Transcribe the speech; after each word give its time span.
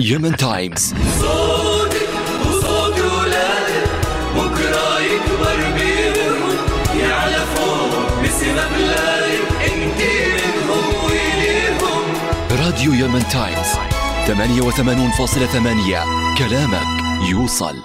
يمن 0.00 0.36
تايمز 0.36 0.94
صوتك 1.20 2.08
وصوت 2.46 2.98
ولادك 2.98 3.90
بكرة 4.36 5.00
يكبر 5.00 5.58
بيهم 5.74 6.56
يعلى 7.00 7.44
فوق 7.54 8.20
باسم 8.22 8.54
بلادك 8.54 9.62
انت 9.64 10.00
منهم 10.36 11.04
وليهم 11.04 12.04
راديو 12.64 12.92
يمن 12.92 13.28
تايمز 13.28 13.68
88.8 14.26 16.38
كلامك 16.38 16.86
يوصل. 17.28 17.76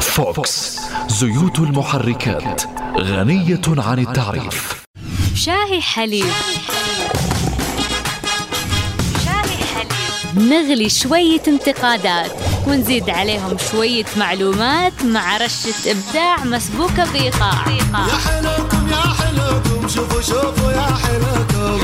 فوكس. 0.00 0.80
زيوت 1.08 1.58
المحركات. 1.58 2.62
غنية 2.98 3.60
عن 3.68 3.98
التعريف. 3.98 4.84
شاهي 5.34 5.80
حليب. 5.80 6.26
نغلي 10.36 10.88
شوية 10.88 11.42
انتقادات 11.48 12.30
ونزيد 12.66 13.10
عليهم 13.10 13.56
شوية 13.70 14.04
معلومات 14.16 14.92
مع 15.04 15.36
رشة 15.36 15.74
إبداع 15.90 16.44
مسبوكة 16.44 17.12
بإيقاع 17.12 17.64
يا 17.68 18.16
حلوكم 18.16 18.88
يا 18.88 18.96
حلوكم 18.96 19.88
شوفوا 19.88 20.20
شوفوا 20.20 20.72
يا 20.72 20.96
حلوكم 21.06 21.80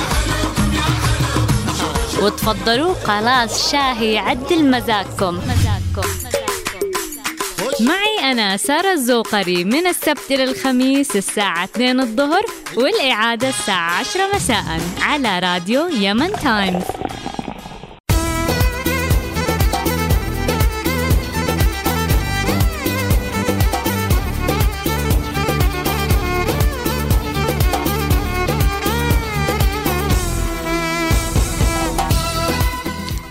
وتفضلوا 2.22 2.94
خلاص 3.04 3.72
شاهي 3.72 4.12
يعدل 4.12 4.70
مزاجكم. 4.70 5.36
مزاجكم 5.38 6.08
معي 7.80 8.32
أنا 8.32 8.56
سارة 8.56 8.92
الزوقري 8.92 9.64
من 9.64 9.86
السبت 9.86 10.30
إلى 10.30 10.44
الخميس 10.44 11.16
الساعة 11.16 11.64
2 11.64 12.00
الظهر 12.00 12.42
والإعادة 12.76 13.48
الساعة 13.48 13.90
10 13.98 14.20
مساء 14.34 14.80
على 15.02 15.38
راديو 15.38 15.86
يمن 15.88 16.32
تايمز. 16.32 16.82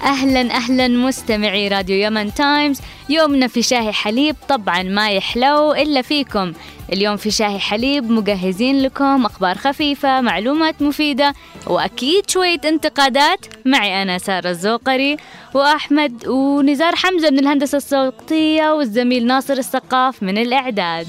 أهلا 0.05 0.41
أهلا 0.41 0.87
مستمعي 0.87 1.67
راديو 1.67 1.95
يمن 1.95 2.33
تايمز. 2.33 2.81
يومنا 3.09 3.47
في 3.47 3.61
شاهي 3.61 3.91
حليب 3.91 4.35
طبعا 4.49 4.83
ما 4.83 5.09
يحلو 5.09 5.73
إلا 5.73 6.01
فيكم. 6.01 6.53
اليوم 6.93 7.17
في 7.17 7.31
شاهي 7.31 7.59
حليب 7.59 8.11
مجهزين 8.11 8.81
لكم 8.81 9.25
أخبار 9.25 9.57
خفيفة 9.57 10.21
معلومات 10.21 10.81
مفيدة 10.81 11.33
وأكيد 11.67 12.29
شوية 12.29 12.61
انتقادات. 12.65 13.45
معي 13.65 14.01
أنا 14.01 14.17
سارة 14.17 14.49
الزوقري 14.49 15.17
وأحمد 15.53 16.27
ونزار 16.27 16.95
حمزة 16.95 17.29
من 17.29 17.39
الهندسة 17.39 17.77
الصوتية 17.77 18.73
والزميل 18.73 19.27
ناصر 19.27 19.53
السقاف 19.53 20.23
من 20.23 20.37
الإعداد. 20.37 21.07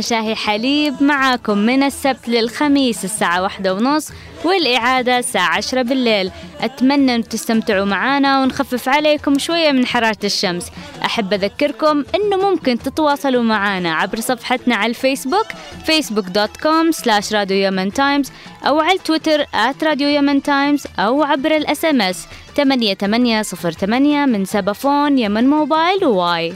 شاهي 0.00 0.34
حليب 0.34 1.02
معاكم 1.02 1.58
من 1.58 1.82
السبت 1.82 2.28
للخميس 2.28 3.04
الساعة 3.04 3.42
واحدة 3.42 3.74
ونص 3.74 4.10
والإعادة 4.44 5.18
الساعة 5.18 5.56
عشرة 5.56 5.82
بالليل. 5.82 6.30
أتمنى 6.60 7.14
أن 7.14 7.28
تستمتعوا 7.28 7.84
معنا 7.84 8.42
ونخفف 8.42 8.88
عليكم 8.88 9.38
شوية 9.38 9.72
من 9.72 9.86
حرارة 9.86 10.18
الشمس. 10.24 10.66
أحب 11.04 11.32
أذكركم 11.32 12.04
أنه 12.14 12.50
ممكن 12.50 12.78
تتواصلوا 12.78 13.42
معنا 13.42 13.94
عبر 13.94 14.20
صفحتنا 14.20 14.74
على 14.74 14.90
الفيسبوك 14.90 15.46
facebook.com 15.86 16.96
slash 17.04 17.32
راديو 17.32 17.66
يمن 17.66 17.92
تايمز 17.92 18.32
أو 18.66 18.80
على 18.80 18.98
تويتر 18.98 19.44
at 19.44 19.82
راديو 19.82 20.08
يمن 20.08 20.42
تايمز 20.42 20.86
أو 20.98 21.22
عبر 21.22 21.56
ال 21.56 21.84
SMS 21.84 22.26
8808 22.56 24.26
من 24.26 24.44
سبافون 24.44 25.18
يمن 25.18 25.50
موبايل 25.50 26.04
وواي 26.04 26.54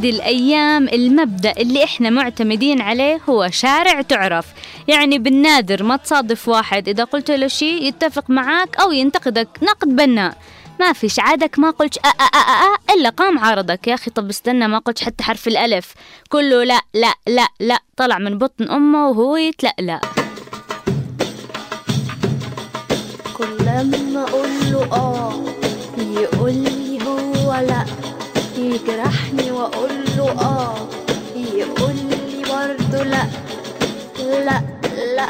هذه 0.00 0.10
الأيام 0.10 0.88
المبدأ 0.88 1.52
اللي 1.58 1.84
إحنا 1.84 2.10
معتمدين 2.10 2.80
عليه 2.80 3.20
هو 3.28 3.48
شارع 3.50 4.02
تعرف. 4.02 4.46
يعني 4.88 5.18
بالنادر 5.18 5.82
ما 5.82 5.96
تصادف 5.96 6.48
واحد. 6.48 6.88
إذا 6.88 7.04
قلت 7.04 7.30
له 7.30 7.46
شيء 7.46 7.82
يتفق 7.82 8.30
معاك 8.30 8.76
أو 8.80 8.92
ينتقدك 8.92 9.48
نقد 9.62 9.88
بناء. 9.96 10.36
ما 10.80 10.92
فيش 10.92 11.18
عادك 11.20 11.58
ما 11.58 11.70
قلت 11.70 11.96
أ 11.96 12.08
أ 12.08 12.22
أ 12.22 12.38
أ 12.38 12.94
إلا 12.94 13.08
قام 13.08 13.38
عارضك 13.38 13.88
يا 13.88 13.94
أخي 13.94 14.10
طب 14.10 14.28
استنى 14.28 14.68
ما 14.68 14.78
قلت 14.78 15.04
حتى 15.04 15.24
حرف 15.24 15.48
الألف. 15.48 15.94
كله 16.28 16.64
لا 16.64 16.80
لا 16.94 17.14
لا 17.26 17.48
لا. 17.60 17.78
طلع 17.96 18.18
من 18.18 18.38
بطن 18.38 18.70
أمه 18.70 19.08
وهو 19.08 19.36
يتلألأ 19.36 20.00
كل 23.36 23.56
لما 23.66 24.24
أقول 24.28 24.50
له 24.72 24.88
آه 24.92 25.44
يقول 25.98 26.52
لي 26.54 26.98
هو 27.06 27.54
لا. 27.68 28.09
يجرحني 28.74 29.50
وأقول 29.50 29.90
له 30.16 30.30
آه. 30.30 30.88
يقول 31.36 31.94
لي 31.94 32.42
برضه 32.42 33.04
لأ 33.04 33.26
لأ 34.18 34.62
لأ 35.16 35.28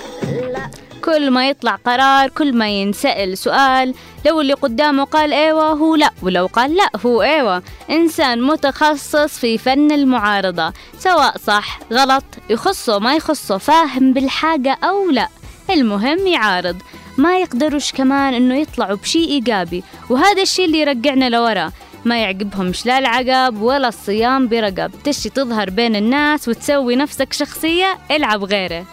لأ. 0.53 0.71
كل 1.05 1.31
ما 1.31 1.49
يطلع 1.49 1.77
قرار 1.77 2.29
كل 2.29 2.57
ما 2.57 2.69
ينسأل 2.69 3.39
سؤال. 3.39 3.95
لو 4.27 4.41
اللي 4.41 4.53
قدامه 4.53 5.05
قال 5.05 5.33
إيوه 5.33 5.71
هو 5.73 5.95
لأ 5.97 6.11
ولو 6.23 6.47
قال 6.47 6.75
لأ 6.77 6.91
هو 7.07 7.23
إيوه. 7.23 7.63
إنسان 7.91 8.43
متخصص 8.43 9.39
في 9.39 9.59
فن 9.59 9.93
المعارضة 9.93 10.73
سواء 10.99 11.37
صح 11.47 11.81
غلط 11.93 12.25
يخصه 12.51 12.99
ما 12.99 13.15
يخصه 13.17 13.59
فاهم 13.59 14.13
بالحاجة 14.13 14.79
أو 14.85 15.11
لأ. 15.11 15.29
المهم 15.71 16.27
يعارض. 16.27 16.77
ما 17.19 17.39
يقدروش 17.39 17.93
كمان 17.93 18.35
إنه 18.35 18.57
يطلعوا 18.59 18.97
بشيء 18.97 19.29
إيجابي 19.29 19.85
وهذا 20.11 20.43
الشيء 20.43 20.65
اللي 20.65 20.81
يرجعنا 20.81 21.29
لورا. 21.29 21.73
ما 22.05 22.23
يعجبهمش 22.23 22.87
لا 22.87 22.99
العقب 22.99 23.62
ولا 23.62 23.88
الصيام 23.88 24.49
برقب. 24.49 24.91
تشي 25.05 25.29
تظهر 25.29 25.70
بين 25.70 25.97
الناس 25.97 26.49
وتسوي 26.49 26.97
نفسك 26.97 27.32
شخصية 27.32 27.99
العب 28.11 28.44
غيره. 28.44 28.85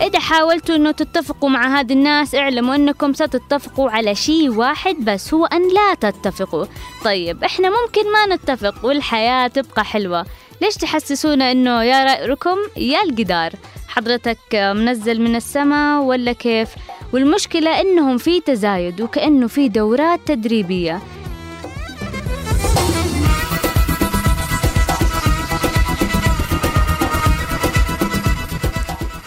إذا 0.00 0.18
حاولتوا 0.18 0.76
إنه 0.76 0.90
تتفقوا 0.90 1.48
مع 1.48 1.80
هذه 1.80 1.92
الناس 1.92 2.34
اعلموا 2.34 2.74
إنكم 2.74 3.12
ستتفقوا 3.12 3.90
على 3.90 4.14
شيء 4.14 4.50
واحد 4.50 4.96
بس 5.00 5.34
هو 5.34 5.46
أن 5.46 5.62
لا 5.68 6.10
تتفقوا. 6.10 6.66
طيب 7.04 7.44
إحنا 7.44 7.68
ممكن 7.68 8.12
ما 8.12 8.34
نتفق 8.34 8.84
والحياة 8.84 9.46
تبقى 9.46 9.84
حلوة. 9.84 10.26
ليش 10.62 10.74
تحسسونا 10.74 11.52
إنه 11.52 11.82
يا 11.82 12.04
رأيكم 12.04 12.56
يا 12.76 13.02
الجدار؟ 13.02 13.52
حضرتك 13.88 14.54
منزل 14.54 15.20
من 15.20 15.36
السماء 15.36 16.02
ولا 16.02 16.32
كيف؟ 16.32 16.68
والمشكلة 17.12 17.80
إنهم 17.80 18.18
في 18.18 18.40
تزايد 18.40 19.00
وكأنه 19.00 19.46
في 19.46 19.68
دورات 19.68 20.20
تدريبية. 20.26 21.00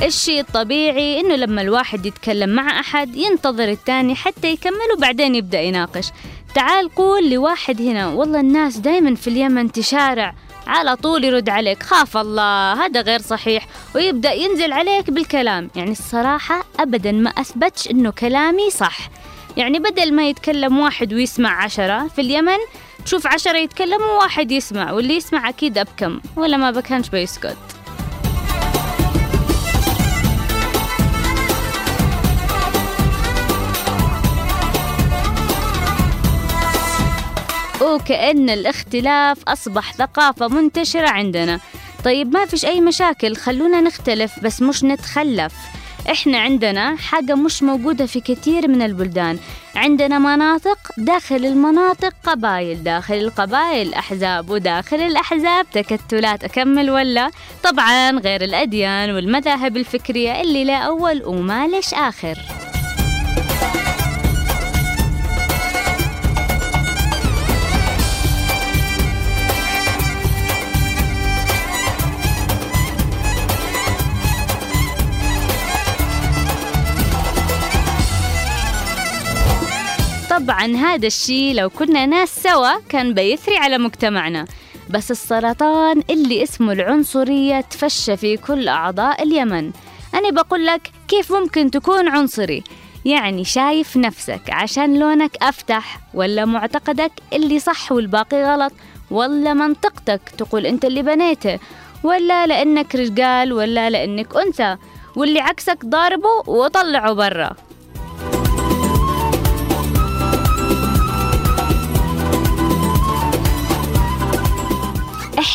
الشيء 0.04 0.40
الطبيعي 0.40 1.20
إنه 1.20 1.36
لما 1.36 1.62
الواحد 1.62 2.06
يتكلم 2.06 2.50
مع 2.50 2.80
أحد 2.80 3.16
ينتظر 3.16 3.70
التاني 3.70 4.16
حتى 4.16 4.52
يكمل 4.52 4.92
وبعدين 4.98 5.36
يبدأ 5.36 5.62
يناقش. 5.62 6.12
تعال 6.56 6.96
قول 6.96 7.30
لواحد 7.30 7.82
هنا 7.82 8.08
والله 8.08 8.40
الناس 8.40 8.78
دايما 8.78 9.16
في 9.16 9.28
اليمن 9.28 9.72
تشارع. 9.72 10.36
على 10.72 10.96
طول 10.96 11.24
يرد 11.24 11.50
عليك. 11.50 11.84
خاف 11.84 12.18
الله 12.18 12.86
هذا 12.86 13.02
غير 13.02 13.22
صحيح. 13.22 13.68
ويبدأ 13.96 14.34
ينزل 14.34 14.74
عليك 14.74 15.10
بالكلام. 15.10 15.70
يعني 15.76 15.92
الصراحة 15.92 16.64
أبدا 16.80 17.12
ما 17.12 17.30
أثبتش 17.30 17.88
إنه 17.92 18.12
كلامي 18.12 18.70
صح. 18.70 18.98
يعني 19.58 19.80
بدل 19.80 20.14
ما 20.14 20.30
يتكلم 20.30 20.80
واحد 20.80 21.14
ويسمع 21.14 21.64
عشرة 21.64 22.08
في 22.08 22.22
اليمن 22.22 22.58
تشوف 23.06 23.28
عشرة 23.28 23.58
يتكلموا 23.58 24.08
وواحد 24.08 24.52
يسمع 24.52 24.92
واللي 24.92 25.16
يسمع 25.16 25.50
أكيد 25.50 25.78
أبكم 25.78 26.22
ولا 26.36 26.58
ما 26.58 26.72
بكانش 26.72 27.10
بيسكت. 27.10 27.58
وكأن 37.82 38.50
الاختلاف 38.50 39.38
أصبح 39.48 39.94
ثقافة 39.94 40.48
منتشرة 40.48 41.10
عندنا. 41.10 41.60
طيب 42.06 42.34
ما 42.34 42.46
فيش 42.46 42.66
أي 42.66 42.82
مشاكل 42.82 43.36
خلونا 43.36 43.82
نختلف 43.82 44.40
بس 44.40 44.62
مش 44.62 44.84
نتخلف. 44.84 45.54
إحنا 46.12 46.40
عندنا 46.40 46.96
حاجة 46.96 47.36
مش 47.36 47.64
موجودة 47.64 48.06
في 48.06 48.20
كثير 48.20 48.68
من 48.68 48.82
البلدان. 48.82 49.40
عندنا 49.76 50.20
مناطق 50.20 50.78
داخل 50.98 51.36
المناطق 51.36 52.14
قبائل 52.24 52.84
داخل 52.84 53.14
القبائل 53.14 53.94
أحزاب 53.94 54.50
وداخل 54.50 54.96
الأحزاب. 55.02 55.66
تكتلات 55.74 56.44
أكمل 56.44 56.92
ولا؟ 56.92 57.32
طبعا 57.64 58.12
غير 58.12 58.44
الأديان 58.44 59.12
والمذاهب 59.12 59.78
الفكرية 59.78 60.42
اللي 60.42 60.64
لا 60.64 60.78
أول 60.78 61.26
وما 61.26 61.68
ليش 61.68 61.94
آخر. 61.94 62.36
طبعا 80.52 80.76
هذا 80.76 81.08
الشيء 81.08 81.56
لو 81.56 81.70
كنا 81.70 82.06
ناس 82.06 82.44
سوا 82.44 82.80
كان 82.90 83.14
بيثري 83.14 83.58
على 83.58 83.78
مجتمعنا. 83.78 84.46
بس 84.90 85.12
السرطان 85.12 86.04
اللي 86.10 86.44
اسمه 86.44 86.74
العنصرية 86.74 87.62
تفشى 87.62 88.18
في 88.18 88.38
كل 88.38 88.68
أعضاء 88.68 89.24
اليمن. 89.24 89.72
أنا 90.14 90.30
بقول 90.32 90.66
لك 90.66 90.92
كيف 91.08 91.34
ممكن 91.34 91.72
تكون 91.72 92.08
عنصري؟ 92.08 92.64
يعني 93.06 93.44
شايف 93.44 93.98
نفسك 93.98 94.42
عشان 94.50 95.00
لونك 95.00 95.32
أفتح 95.42 96.00
ولا 96.14 96.46
معتقدك 96.46 97.12
اللي 97.34 97.60
صح 97.60 97.92
والباقي 97.92 98.44
غلط؟ 98.44 98.74
ولا 99.12 99.54
منطقتك 99.54 100.22
تقول 100.38 100.66
أنت 100.66 100.86
اللي 100.86 101.02
بنيته؟ 101.02 101.60
ولا 102.04 102.48
لأنك 102.48 102.96
رجال 102.96 103.54
ولا 103.54 103.90
لأنك 103.90 104.36
أنثى؟ 104.36 104.78
واللي 105.16 105.40
عكسك 105.40 105.86
ضاربه 105.86 106.44
وطلعه 106.48 107.14
برا. 107.14 107.56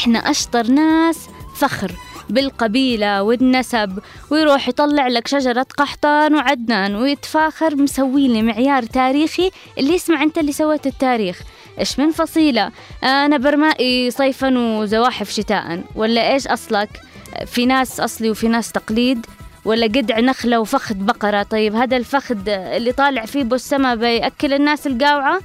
إحنا 0.07 0.31
أشطر 0.31 0.67
ناس 0.67 1.29
فخر 1.57 1.93
بالقبيلة 2.31 3.23
والنسب 3.23 3.99
ويروح 4.31 4.69
يطلع 4.69 5.07
لك 5.07 5.29
شجرة 5.29 5.67
قحطان 5.79 6.35
وعدنان 6.35 6.97
ويتفاخر 6.97 7.77
مسوي 7.77 8.29
لي 8.29 8.43
معيار 8.43 8.83
تاريخي 8.83 9.51
اللي 9.79 9.95
يسمع 9.95 10.23
أنت 10.23 10.39
اللي 10.39 10.53
سويت 10.53 10.87
التاريخ. 10.87 11.41
إيش 11.79 11.99
من 11.99 12.11
فصيلة؟ 12.11 12.71
أنا 13.05 13.37
برمائي 13.37 14.11
صيفا 14.11 14.59
وزواحف 14.59 15.31
شتاء 15.31 15.83
ولا 15.95 16.33
إيش 16.33 16.47
أصلك؟ 16.47 17.01
في 17.47 17.67
ناس 17.67 18.01
أصلي 18.01 18.31
وفي 18.31 18.49
ناس 18.49 18.73
تقليد. 18.73 19.27
ولا 19.65 19.87
قدع 19.87 20.21
نخلة 20.21 20.61
وفخذ 20.61 20.95
بقرة. 20.95 21.43
طيب 21.43 21.75
هذا 21.75 21.97
الفخذ 21.97 22.49
اللي 22.49 22.93
طالع 22.93 23.25
فيه 23.25 23.45
بو 23.45 23.55
السما 23.55 23.95
بيأكل 23.95 24.53
الناس 24.53 24.87
القاوعة؟ 24.87 25.41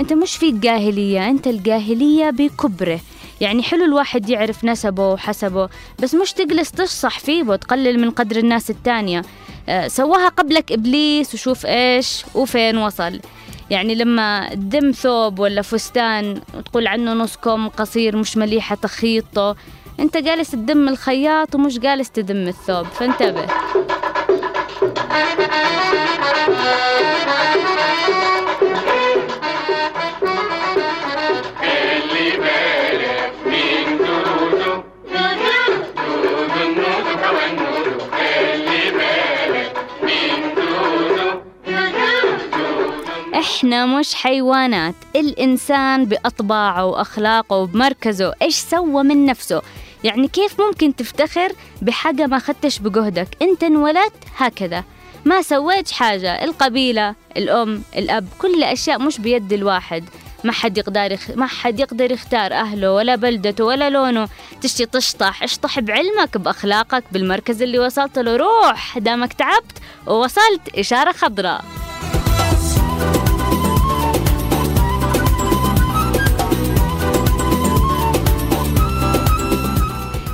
أنت 0.00 0.12
مش 0.12 0.36
فيك 0.36 0.54
جاهلية 0.54 1.30
أنت 1.30 1.46
الجاهلية 1.46 2.30
بكبره. 2.30 3.00
يعني 3.40 3.62
حلو 3.62 3.84
الواحد 3.84 4.30
يعرف 4.30 4.64
نسبه 4.64 5.12
وحسبه 5.12 5.68
بس 6.02 6.14
مش 6.14 6.32
تجلس 6.32 6.70
تشصح 6.70 7.18
فيه 7.18 7.42
وتقلل 7.42 8.00
من 8.00 8.10
قدر 8.10 8.36
الناس 8.36 8.70
التانية. 8.70 9.22
آه، 9.68 9.88
سواها 9.88 10.28
قبلك 10.28 10.72
إبليس 10.72 11.34
وشوف 11.34 11.66
إيش 11.66 12.24
وفين 12.34 12.78
وصل. 12.78 13.20
يعني 13.70 13.94
لما 13.94 14.48
تدم 14.54 14.90
ثوب 14.90 15.38
ولا 15.38 15.62
فستان 15.62 16.40
وتقول 16.54 16.86
عنه 16.86 17.12
نص 17.12 17.36
كم 17.36 17.68
قصير 17.68 18.16
مش 18.16 18.36
مليحة 18.36 18.76
تخيطه 18.76 19.56
أنت 20.00 20.16
جالس 20.16 20.50
تدم 20.50 20.88
الخياط 20.88 21.54
ومش 21.54 21.78
جالس 21.78 22.10
تدم 22.10 22.48
الثوب 22.48 22.86
فانتبه. 22.86 23.46
إحنا 43.44 43.86
مش 43.86 44.14
حيوانات. 44.14 44.94
الإنسان 45.16 46.04
بأطباعه 46.04 46.86
وأخلاقه 46.86 47.56
وبمركزه 47.56 48.32
إيش 48.42 48.56
سوى 48.56 49.02
من 49.02 49.26
نفسه. 49.26 49.62
يعني 50.04 50.28
كيف 50.28 50.60
ممكن 50.60 50.96
تفتخر 50.96 51.52
بحاجة 51.82 52.26
ما 52.26 52.38
خدتش 52.38 52.78
بجهدك؟ 52.78 53.28
إنت 53.42 53.64
انولدت 53.64 54.12
هكذا. 54.36 54.84
ما 55.24 55.42
سويتش 55.42 55.92
حاجة. 55.92 56.44
القبيلة 56.44 57.14
الأم 57.36 57.82
الأب 57.96 58.28
كل 58.38 58.64
أشياء 58.64 58.98
مش 58.98 59.18
بيد 59.18 59.52
الواحد. 59.52 60.04
ما 60.44 60.52
حد 60.52 60.78
يقدر 60.78 61.12
يخ... 61.12 61.30
ما 61.34 61.46
حد 61.46 61.80
يقدر 61.80 62.12
يختار 62.12 62.52
أهله 62.52 62.92
ولا 62.92 63.16
بلدته 63.16 63.64
ولا 63.64 63.90
لونه. 63.90 64.28
تشتي 64.62 64.86
تشطح. 64.86 65.42
اشطح 65.42 65.80
بعلمك 65.80 66.38
بأخلاقك 66.38 67.04
بالمركز 67.12 67.62
اللي 67.62 67.78
وصلت 67.78 68.18
له. 68.18 68.36
روح 68.36 68.98
دامك 68.98 69.32
تعبت 69.32 69.78
ووصلت 70.06 70.68
إشارة 70.78 71.12
خضراء. 71.12 71.64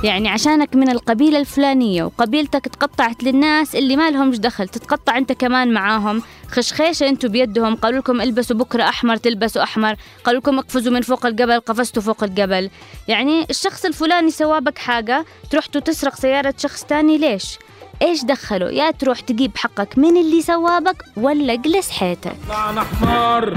يعني 0.03 0.29
عشانك 0.29 0.75
من 0.75 0.89
القبيلة 0.89 1.39
الفلانية 1.39 2.03
وقبيلتك 2.03 2.65
تقطعت 2.67 3.23
للناس 3.23 3.75
اللي 3.75 3.95
ما 3.95 4.11
لهمش 4.11 4.39
دخل 4.39 4.67
تتقطع 4.67 5.17
أنت 5.17 5.31
كمان 5.31 5.73
معاهم. 5.73 6.21
خشخيشة 6.51 7.09
أنتوا 7.09 7.29
بيدهم 7.29 7.75
قالوا 7.75 7.99
لكم 7.99 8.21
البسوا 8.21 8.55
بكرة 8.55 8.83
أحمر 8.83 9.15
تلبسوا 9.15 9.63
أحمر. 9.63 9.95
قالوا 10.23 10.39
لكم 10.41 10.57
اقفزوا 10.59 10.93
من 10.93 11.01
فوق 11.01 11.25
الجبل 11.25 11.59
قفزتوا 11.59 12.01
فوق 12.01 12.23
الجبل. 12.23 12.69
يعني 13.07 13.45
الشخص 13.49 13.85
الفلاني 13.85 14.31
سوابك 14.31 14.77
حاجة 14.77 15.25
تروح 15.49 15.65
تسرق 15.65 16.15
سيارة 16.15 16.53
شخص 16.57 16.83
تاني 16.83 17.17
ليش؟ 17.17 17.57
إيش 18.01 18.23
دخله؟ 18.25 18.69
يا 18.69 18.91
تروح 18.91 19.19
تجيب 19.19 19.57
حقك 19.57 19.97
من 19.97 20.17
اللي 20.17 20.41
سوابك 20.41 21.03
ولا 21.17 21.53
اجلس 21.53 21.89
حيتك 21.89 22.35
طعن 22.49 22.79
حمار 22.79 23.49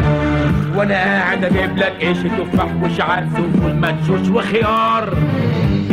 وأنا 0.76 0.94
قاعد 0.94 1.44
أجيب 1.44 1.78
لك 1.78 1.96
إيش 2.00 2.18
تفاح 2.18 2.82
وشعرس 2.82 3.32
وفول 3.32 3.74
مدشوش 3.74 4.28
وخيار. 4.28 5.18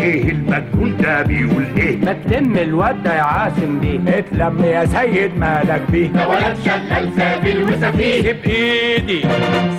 إيه 0.02 0.32
المجنون 0.32 0.98
ده 0.98 1.22
بيقول 1.22 1.66
إيه؟ 1.78 1.98
ما 1.98 2.14
تلم 2.30 2.58
الواد 2.58 3.04
ده 3.04 3.16
يا 3.16 3.22
عاصم 3.22 3.80
بيه. 3.80 4.00
اتلم 4.18 4.64
يا 4.66 4.86
سيد 4.86 5.38
مالك 5.38 5.82
بيه. 5.92 6.08
ده 6.08 6.28
ولد 6.28 6.56
شغال 6.66 7.10
سافل 7.18 7.64
وسفيه. 7.64 8.22
سيب 8.22 8.38
إيدي 8.46 9.22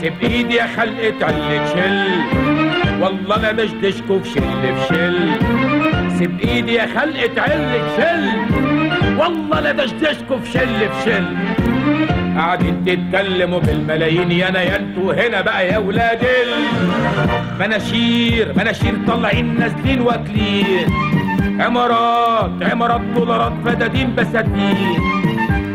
سيب 0.01 0.13
إيدي 0.23 0.55
يا 0.55 0.67
خلقة 0.67 1.27
علة 1.27 1.67
شل 1.75 2.09
والله 3.03 3.37
أنا 3.37 3.53
دشدشكوا 3.53 4.19
في 4.19 4.29
شل 4.31 4.41
في 4.77 4.95
شل 4.95 5.19
سيب 6.19 6.41
إيدي 6.41 6.73
يا 6.75 6.87
خلقة 6.87 7.43
علة 7.43 7.97
شل 7.97 8.29
والله 9.19 9.61
لا 9.61 9.73
دشدشكوا 9.73 10.39
في 10.39 10.53
شل 10.53 10.79
في 10.89 11.05
شل 11.11 11.27
قاعدين 12.37 12.85
تتكلموا 12.85 13.59
بالملايين 13.61 14.33
يا 14.33 14.49
أنا 14.49 14.63
يا 14.63 14.77
أنتوا 14.77 15.13
هنا 15.29 15.41
بقى 15.41 15.69
يا 15.69 15.79
ولاد 15.79 16.27
المناشير 17.53 18.53
مناشير 18.57 18.95
طالعين 19.07 19.59
نازلين 19.59 20.01
واكلين. 20.01 20.87
عمارات 21.61 22.51
عمارات 22.63 23.01
دولارات 23.01 23.53
فدادين 23.65 24.15
بساتين. 24.15 25.01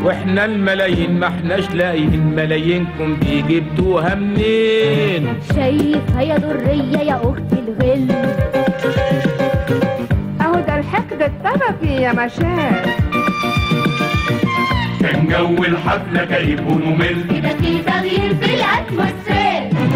وإحنا 0.04 0.46
الملايين 0.46 1.20
ما 1.20 1.28
احناش 1.28 1.70
لاقيين 1.72 2.34
ملايينكم 2.36 3.16
دي 3.16 3.42
جبتوها 3.42 4.16
منين؟ 4.16 5.34
شايفها 5.56 6.22
يا 6.22 6.38
درية 6.38 6.98
يا 6.98 7.16
أخت 7.16 7.54
الغل. 7.54 8.08
أهو 10.42 10.60
ده 10.68 10.80
الحقد 10.80 11.22
الطرفي 11.22 11.96
يا 12.02 12.12
مشاعر 12.14 12.82
كان 12.86 13.07
جو 15.14 15.64
الحفلة 15.64 16.26
كئيب 16.26 16.68
وممل 16.68 17.24
كده 17.24 17.50
في 17.50 17.82
تغيير 17.84 18.36
في 18.36 18.56
الأتموسفير. 18.56 19.88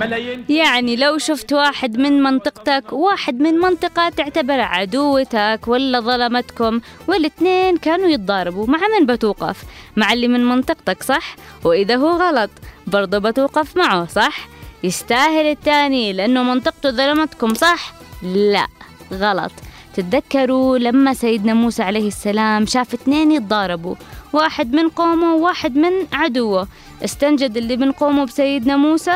ملايين. 0.00 0.44
يعني 0.48 0.96
لو 0.96 1.18
شفت 1.18 1.52
واحد 1.52 1.98
من 1.98 2.22
منطقتك 2.22 2.92
وواحد 2.92 3.40
من 3.40 3.54
منطقة 3.54 4.08
تعتبر 4.08 4.60
عدوتك 4.60 5.60
ولا 5.66 6.00
ظلمتكم 6.00 6.80
والاثنين 7.08 7.76
كانوا 7.76 8.08
يتضاربوا 8.08 8.66
مع 8.66 8.78
من 9.00 9.06
بتوقف. 9.06 9.64
مع 9.96 10.12
اللي 10.12 10.28
من 10.28 10.44
منطقتك 10.44 11.02
صح؟ 11.02 11.36
وإذا 11.64 11.96
هو 11.96 12.10
غلط 12.10 12.50
برضه 12.86 13.18
بتوقف 13.18 13.76
معه 13.76 14.06
صح؟ 14.06 14.48
يستاهل 14.84 15.46
التاني 15.46 16.12
لأنه 16.12 16.42
منطقته 16.42 16.90
ظلمتكم 16.90 17.54
صح؟ 17.54 17.92
لا 18.22 18.66
غلط. 19.12 19.52
تتذكروا 19.94 20.78
لما 20.78 21.14
سيدنا 21.14 21.54
موسى 21.54 21.82
عليه 21.82 22.08
السلام 22.08 22.66
شاف 22.66 22.94
اثنين 22.94 23.32
يتضاربوا 23.32 23.94
واحد 24.32 24.74
من 24.74 24.88
قومه 24.88 25.34
وواحد 25.34 25.76
من 25.76 25.92
عدوه. 26.12 26.68
استنجد 27.04 27.56
اللي 27.56 27.76
من 27.76 27.92
قومه 27.92 28.24
بسيدنا 28.24 28.76
موسى 28.76 29.14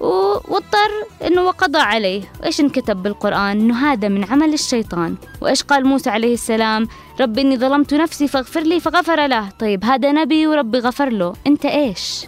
واضطر 0.00 0.90
إنه 1.26 1.42
وقضى 1.42 1.78
عليه. 1.78 2.22
وايش 2.42 2.60
انكتب 2.60 3.02
بالقرآن؟ 3.02 3.60
إنه 3.60 3.92
هذا 3.92 4.08
من 4.08 4.24
عمل 4.24 4.54
الشيطان. 4.54 5.16
وإيش 5.40 5.62
قال 5.62 5.86
موسى 5.86 6.10
عليه 6.10 6.34
السلام؟ 6.34 6.88
رب 7.20 7.38
إني 7.38 7.56
ظلمت 7.56 7.94
نفسي 7.94 8.28
فاغفر 8.28 8.60
لي 8.60 8.80
فغفر 8.80 9.26
له. 9.26 9.48
طيب 9.48 9.84
هذا 9.84 10.12
نبي 10.12 10.46
وربي 10.46 10.78
غفر 10.78 11.08
له. 11.08 11.32
أنت 11.46 11.64
إيش؟ 11.64 12.26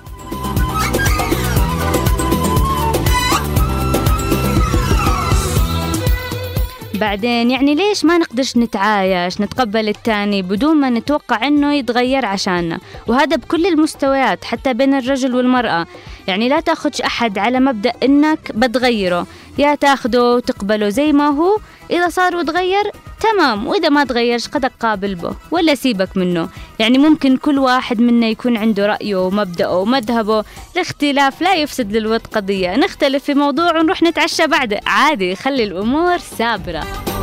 بعدين 6.96 7.50
يعني 7.50 7.74
ليش 7.74 8.04
ما 8.04 8.18
نقدرش 8.18 8.56
نتعايش 8.56 9.40
نتقبل 9.40 9.88
التاني 9.88 10.42
بدون 10.42 10.76
ما 10.76 10.90
نتوقع 10.90 11.46
إنه 11.46 11.74
يتغير 11.74 12.26
عشاننا؟ 12.26 12.78
وهذا 13.06 13.36
بكل 13.36 13.66
المستويات 13.66 14.44
حتى 14.44 14.74
بين 14.74 14.94
الرجل 14.94 15.34
والمرأة. 15.34 15.86
يعني 16.28 16.48
لا 16.48 16.60
تاخدش 16.60 17.00
أحد 17.00 17.38
على 17.38 17.60
مبدأ 17.60 17.92
إنك 18.02 18.52
بتغيره. 18.54 19.26
يا 19.58 19.74
تاخده 19.74 20.34
وتقبله 20.34 20.88
زي 20.88 21.12
ما 21.12 21.28
هو. 21.28 21.58
إذا 21.90 22.08
صار 22.08 22.36
وتغير 22.36 22.90
تمام. 23.20 23.66
وإذا 23.66 23.88
ما 23.88 24.04
تغيرش 24.04 24.48
قد 24.48 24.66
قابل 24.80 25.14
به 25.14 25.32
ولا 25.50 25.74
سيبك 25.74 26.16
منه. 26.16 26.48
يعني 26.78 26.98
ممكن 26.98 27.36
كل 27.36 27.58
واحد 27.58 28.00
منا 28.00 28.26
يكون 28.26 28.56
عنده 28.56 28.86
رأيه 28.86 29.16
ومبدأه 29.26 29.78
ومذهبه. 29.78 30.44
الاختلاف 30.76 31.42
لا 31.42 31.54
يفسد 31.54 31.92
للود 31.96 32.26
قضية. 32.26 32.76
نختلف 32.76 33.24
في 33.24 33.34
موضوع 33.34 33.78
ونروح 33.78 34.02
نتعشى 34.02 34.46
بعده 34.46 34.80
عادي 34.86 35.36
خلي 35.36 35.64
الأمور 35.64 36.18
سابرة. 36.18 37.15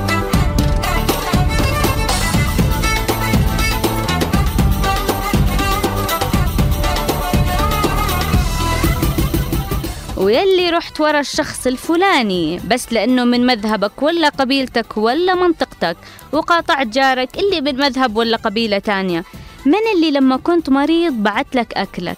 ويلي 10.23 10.69
رحت 10.69 11.01
ورا 11.01 11.19
الشخص 11.19 11.67
الفلاني 11.67 12.59
بس 12.67 12.93
لأنه 12.93 13.23
من 13.23 13.45
مذهبك 13.45 14.01
ولا 14.03 14.29
قبيلتك 14.29 14.97
ولا 14.97 15.35
منطقتك 15.35 15.97
وقاطعت 16.31 16.87
جارك 16.87 17.37
اللي 17.37 17.61
من 17.61 17.75
مذهب 17.77 18.15
ولا 18.17 18.37
قبيلة 18.37 18.79
تانية. 18.79 19.23
من 19.65 19.79
اللي 19.95 20.11
لما 20.11 20.37
كنت 20.37 20.69
مريض 20.69 21.13
بعت 21.13 21.55
لك 21.55 21.73
أكلك؟ 21.73 22.17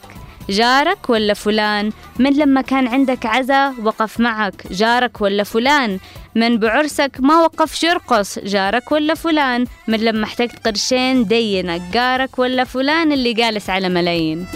جارك 0.50 1.10
ولا 1.10 1.34
فلان؟ 1.34 1.92
من 2.20 2.34
لما 2.34 2.62
كان 2.62 2.88
عندك 2.88 3.26
عزا 3.26 3.74
وقف 3.84 4.20
معك؟ 4.20 4.68
جارك 4.72 5.22
ولا 5.22 5.44
فلان؟ 5.44 6.00
من 6.36 6.58
بعرسك 6.60 7.12
ما 7.20 7.40
وقفش 7.44 7.84
يرقص 7.84 8.40
جارك 8.40 8.92
ولا 8.92 9.14
فلان؟ 9.14 9.66
من 9.88 10.00
لما 10.00 10.24
احتجت 10.24 10.68
قرشين 10.68 11.26
دينك؟ 11.26 11.82
جارك 11.94 12.40
ولا 12.40 12.64
فلان 12.64 13.12
اللي 13.12 13.34
جالس 13.34 13.70
على 13.70 13.90
ملايين؟ 13.90 14.48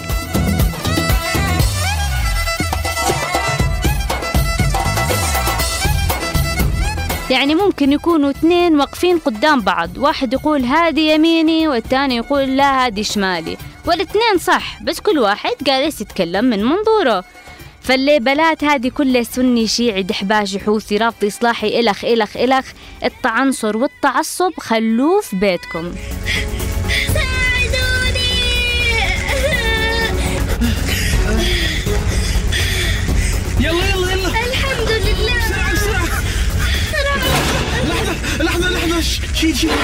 يعني 7.29 7.55
ممكن 7.55 7.91
يكونوا 7.91 8.29
اثنين 8.29 8.79
واقفين 8.79 9.19
قدام 9.19 9.62
بعض. 9.62 9.98
واحد 9.98 10.33
يقول 10.33 10.65
هذه 10.65 11.00
يميني 11.00 11.67
والتاني 11.67 12.15
يقول 12.15 12.57
لا 12.57 12.88
هذه 12.88 13.01
شمالي. 13.01 13.57
والاثنين 13.86 14.38
صح 14.39 14.83
بس 14.83 15.00
كل 15.00 15.19
واحد 15.19 15.53
جالس 15.62 16.01
يتكلم 16.01 16.45
من 16.45 16.63
منظوره. 16.63 17.24
فالليبلات 17.81 18.63
هذه 18.63 18.89
كلها 18.89 19.24
سني 19.24 19.67
شيعي 19.67 20.03
دحباجي 20.03 20.59
حوثي 20.59 20.98
رافضي 20.98 21.27
إصلاحي 21.27 21.79
إلخ 21.79 22.05
إلخ 22.05 22.38
إلخ. 22.38 22.65
التعنصر 23.03 23.77
والتعصب 23.77 24.53
خلوه 24.59 25.21
في 25.21 25.36
بيتكم. 25.36 25.91
لحظة 39.43 39.78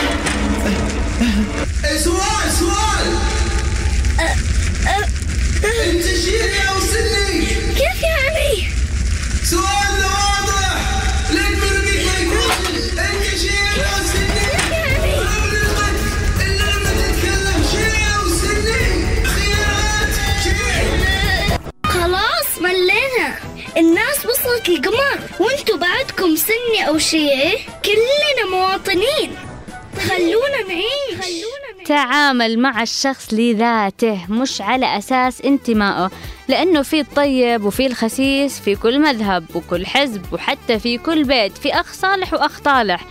تعامل 32.06 32.60
مع 32.60 32.82
الشخص 32.82 33.34
لذاته 33.34 34.26
مش 34.30 34.62
على 34.62 34.98
أساس 34.98 35.42
انتمائه. 35.42 36.12
لأنه 36.48 36.82
في 36.82 37.00
الطيب 37.00 37.66
وفي 37.66 37.88
الخسيس 37.88 38.60
في 38.60 38.76
كل 38.76 39.00
مذهب 39.00 39.46
وكل 39.56 39.86
حزب 39.86 40.22
وحتى 40.34 40.80
في 40.80 40.98
كل 40.98 41.24
بيت 41.24 41.58
في 41.58 41.74
أخ 41.74 41.94
صالح 41.94 42.34
وأخ 42.34 42.60
طالح. 42.60 43.06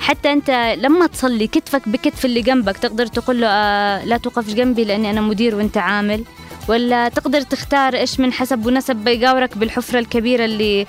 حتى 0.00 0.32
أنت 0.32 0.76
لما 0.78 1.06
تصلي 1.06 1.46
كتفك 1.46 1.88
بكتف 1.88 2.24
اللي 2.24 2.42
جنبك 2.42 2.76
تقدر 2.76 3.06
تقول 3.06 3.40
له 3.40 3.46
آه 3.46 4.04
لا 4.04 4.16
توقفش 4.16 4.52
جنبي 4.52 4.84
لأني 4.84 5.10
أنا 5.10 5.20
مدير 5.20 5.54
وأنت 5.54 5.76
عامل؟ 5.76 6.24
ولا 6.68 7.08
تقدر 7.08 7.40
تختار 7.40 7.94
إيش 7.94 8.20
من 8.20 8.32
حسب 8.32 8.66
ونسب 8.66 8.96
بيجاورك 8.96 9.58
بالحفرة 9.58 9.98
الكبيرة 9.98 10.44
اللي 10.44 10.86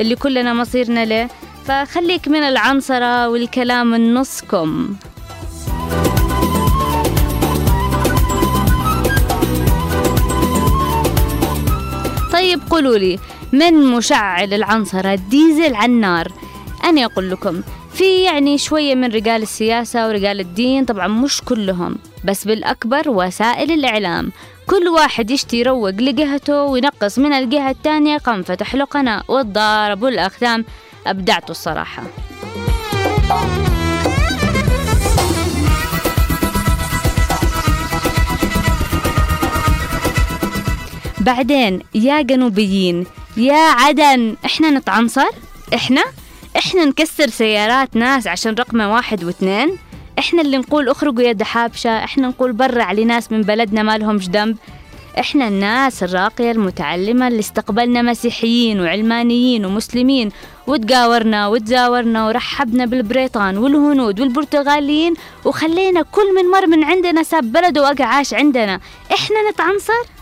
اللي 0.00 0.16
كلنا 0.16 0.54
مصيرنا 0.54 1.04
له؟ 1.04 1.28
فخليك 1.64 2.28
من 2.28 2.42
العنصرة 2.42 3.28
والكلام 3.28 3.94
النصكم. 3.94 4.96
طيب 12.48 12.60
قولوا 12.70 12.98
لي 12.98 13.18
من 13.52 13.74
مشعل 13.74 14.54
العنصرة 14.54 15.12
الديزل 15.12 15.74
على 15.74 15.92
النار؟ 15.92 16.32
أنا 16.84 17.04
أقول 17.04 17.30
لكم 17.30 17.62
في 17.92 18.22
يعني 18.22 18.58
شوية 18.58 18.94
من 18.94 19.04
رجال 19.04 19.42
السياسة 19.42 20.08
ورجال 20.08 20.40
الدين 20.40 20.84
طبعا 20.84 21.08
مش 21.08 21.42
كلهم 21.42 21.96
بس 22.24 22.44
بالأكبر 22.44 23.02
وسائل 23.06 23.72
الإعلام. 23.72 24.32
كل 24.66 24.88
واحد 24.88 25.30
يشتي 25.30 25.56
يروق 25.60 25.90
لجهته 25.90 26.62
وينقص 26.62 27.18
من 27.18 27.32
الجهة 27.32 27.70
التانية 27.70 28.18
قام 28.18 28.42
فتح 28.42 28.74
له 28.74 28.84
قناة 28.84 29.22
والضارب 29.28 30.02
والأختام 30.02 30.64
أبدعته 31.06 31.50
الصراحة. 31.50 32.02
بعدين 41.20 41.80
يا 41.94 42.22
جنوبيين 42.22 43.06
يا 43.36 43.54
عدن 43.70 44.36
إحنا 44.44 44.70
نتعنصر؟ 44.70 45.28
إحنا؟ 45.74 46.04
إحنا 46.56 46.84
نكسر 46.84 47.28
سيارات 47.28 47.96
ناس 47.96 48.26
عشان 48.26 48.54
رقمه 48.54 48.92
واحد 48.94 49.24
واثنين؟ 49.24 49.76
إحنا 50.18 50.42
اللي 50.42 50.58
نقول 50.58 50.88
اخرجوا 50.88 51.22
يا 51.22 51.32
دحابشة 51.32 52.04
إحنا 52.04 52.28
نقول 52.28 52.52
برع 52.52 52.92
لناس 52.92 53.32
من 53.32 53.42
بلدنا 53.42 53.82
ما 53.82 53.98
لهمش 53.98 54.28
ذنب. 54.28 54.56
إحنا 55.20 55.48
الناس 55.48 56.02
الراقية 56.02 56.50
المتعلمة 56.50 57.28
اللي 57.28 57.38
استقبلنا 57.38 58.02
مسيحيين 58.02 58.80
وعلمانيين 58.80 59.64
ومسلمين 59.64 60.30
وتقاورنا 60.66 61.46
وتزاورنا 61.46 62.26
ورحبنا 62.26 62.84
بالبريطان 62.86 63.58
والهنود 63.58 64.20
والبرتغاليين 64.20 65.14
وخلينا 65.44 66.02
كل 66.02 66.34
من 66.34 66.50
مر 66.50 66.66
من 66.66 66.84
عندنا 66.84 67.22
ساب 67.22 67.52
بلده 67.52 67.82
وقع 67.82 68.04
عاش 68.04 68.34
عندنا. 68.34 68.80
إحنا 69.14 69.36
نتعنصر؟ 69.50 70.17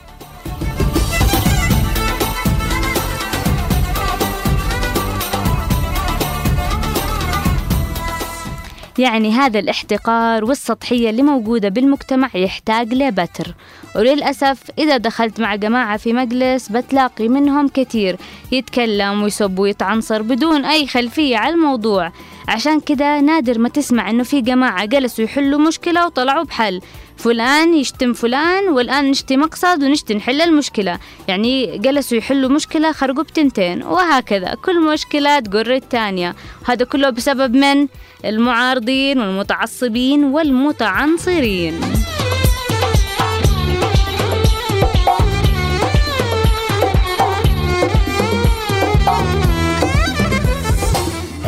يعني 8.99 9.33
هذا 9.33 9.59
الاحتقار 9.59 10.45
والسطحية 10.45 11.11
اللي 11.11 11.23
موجودة 11.23 11.69
بالمجتمع 11.69 12.31
يحتاج 12.35 12.95
لبتر 12.95 13.55
وللأسف 13.97 14.63
إذا 14.79 14.97
دخلت 14.97 15.41
مع 15.41 15.55
جماعة 15.55 15.97
في 15.97 16.13
مجلس 16.13 16.69
بتلاقي 16.69 17.29
منهم 17.29 17.69
كثير 17.69 18.17
يتكلم 18.53 19.23
ويسب 19.23 19.59
ويتعنصر 19.59 20.23
بدون 20.23 20.65
أي 20.65 20.87
خلفية 20.87 21.37
على 21.37 21.55
الموضوع. 21.55 22.13
عشان 22.49 22.81
كده 22.81 23.21
نادر 23.21 23.59
ما 23.59 23.69
تسمع 23.69 24.11
إنه 24.11 24.23
في 24.23 24.41
جماعة 24.41 24.85
جلسوا 24.85 25.25
يحلوا 25.25 25.61
مشكلة 25.61 26.07
وطلعوا 26.07 26.45
بحل. 26.45 26.81
فلان 27.17 27.75
يشتم 27.75 28.13
فلان 28.13 28.69
والآن 28.69 29.11
نشتي 29.11 29.37
مقصد 29.37 29.83
ونشتي 29.83 30.15
نحل 30.15 30.41
المشكلة. 30.41 30.99
يعني 31.29 31.79
جلسوا 31.79 32.19
يحلوا 32.19 32.51
مشكلة 32.51 32.93
خرجوا 32.93 33.23
بتنتين 33.23 33.83
وهكذا. 33.83 34.55
كل 34.65 34.93
مشكلة 34.93 35.39
تقر 35.39 35.75
التانية. 35.75 36.35
وهذا 36.69 36.85
كله 36.85 37.11
بسبب 37.11 37.57
من؟ 37.57 37.87
المعارضين 38.25 39.21
والمتعصبين 39.21 40.25
والمتعنصرين. 40.25 41.81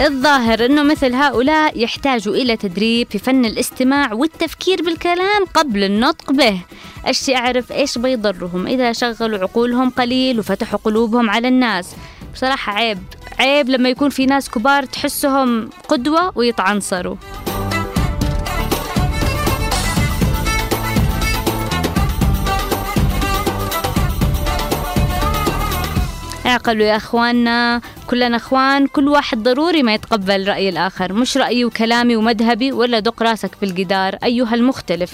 الظاهر 0.07 0.65
أنه 0.65 0.83
مثل 0.83 1.15
هؤلاء 1.15 1.83
يحتاجوا 1.83 2.35
إلى 2.35 2.57
تدريب 2.57 3.07
في 3.11 3.19
فن 3.19 3.45
الاستماع 3.45 4.13
والتفكير 4.13 4.83
بالكلام 4.83 5.45
قبل 5.55 5.85
النطق 5.85 6.33
به. 6.33 6.61
أشي 7.07 7.37
أعرف 7.37 7.73
إيش 7.73 7.99
بيضرهم؟ 7.99 8.67
إذا 8.67 8.93
شغلوا 8.93 9.39
عقولهم 9.39 9.91
قليل 9.91 10.39
وفتحوا 10.39 10.79
قلوبهم 10.85 11.31
على 11.31 11.49
الناس. 11.49 11.95
بصراحة 12.35 12.73
عيب 12.73 12.99
عيب 13.39 13.69
لما 13.69 13.89
يكون 13.89 14.11
في 14.11 14.27
ناس 14.27 14.51
كبار 14.51 14.85
تحسهم 14.85 15.71
قدوة 15.89 16.33
ويتعنصروا. 16.35 17.17
اعقلوا 26.49 26.87
يا 26.87 26.97
أخواننا. 26.97 27.81
كلنا 28.07 28.37
أخوان 28.37 28.87
كل 28.87 29.09
واحد 29.09 29.43
ضروري 29.43 29.83
ما 29.83 29.95
يتقبل 29.95 30.49
رأي 30.49 30.69
الآخر. 30.69 31.13
مش 31.13 31.37
رأيي 31.37 31.65
وكلامي 31.65 32.17
ومذهبي 32.17 32.73
ولا 32.73 32.99
دق 32.99 33.23
راسك 33.23 33.51
بالجدار 33.61 34.19
أيها 34.25 34.55
المختلف. 34.55 35.13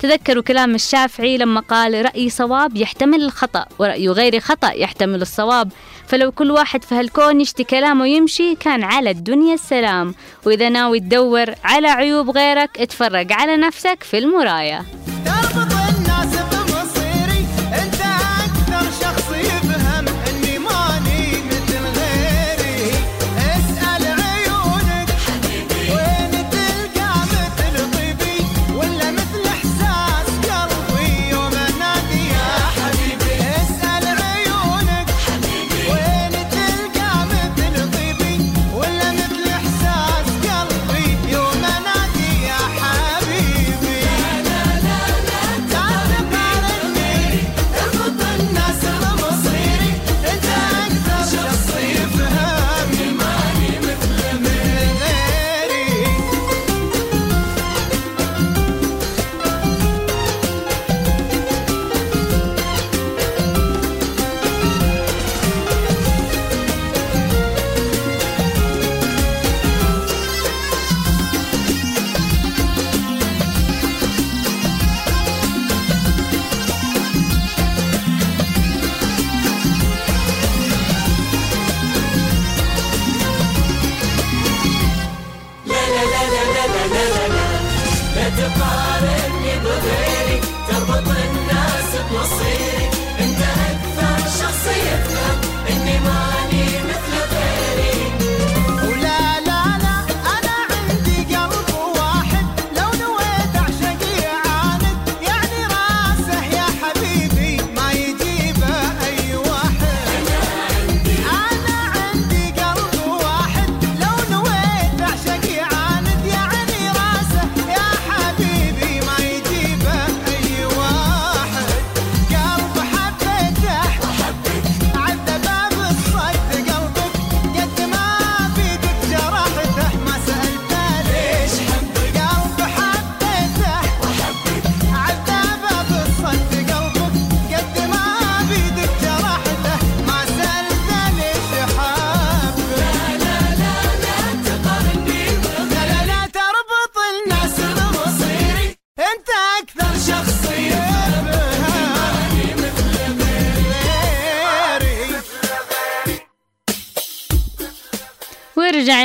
تذكروا 0.00 0.42
كلام 0.42 0.74
الشافعي 0.74 1.38
لما 1.38 1.60
قال 1.60 2.04
رأيي 2.04 2.30
صواب 2.30 2.76
يحتمل 2.76 3.22
الخطأ 3.22 3.66
ورأي 3.78 4.08
غيري 4.08 4.40
خطأ 4.40 4.72
يحتمل 4.72 5.22
الصواب. 5.22 5.72
فلو 6.06 6.32
كل 6.32 6.50
واحد 6.50 6.84
في 6.84 6.94
هالكون 6.94 7.40
يشتي 7.40 7.64
كلامه 7.64 8.06
يمشي 8.06 8.54
كان 8.54 8.82
على 8.82 9.10
الدنيا 9.10 9.54
السلام. 9.54 10.14
وإذا 10.46 10.68
ناوي 10.68 11.00
تدور 11.00 11.54
على 11.64 11.88
عيوب 11.88 12.30
غيرك 12.30 12.80
اتفرج 12.80 13.32
على 13.32 13.56
نفسك 13.56 14.02
في 14.02 14.18
المراية 14.18 14.82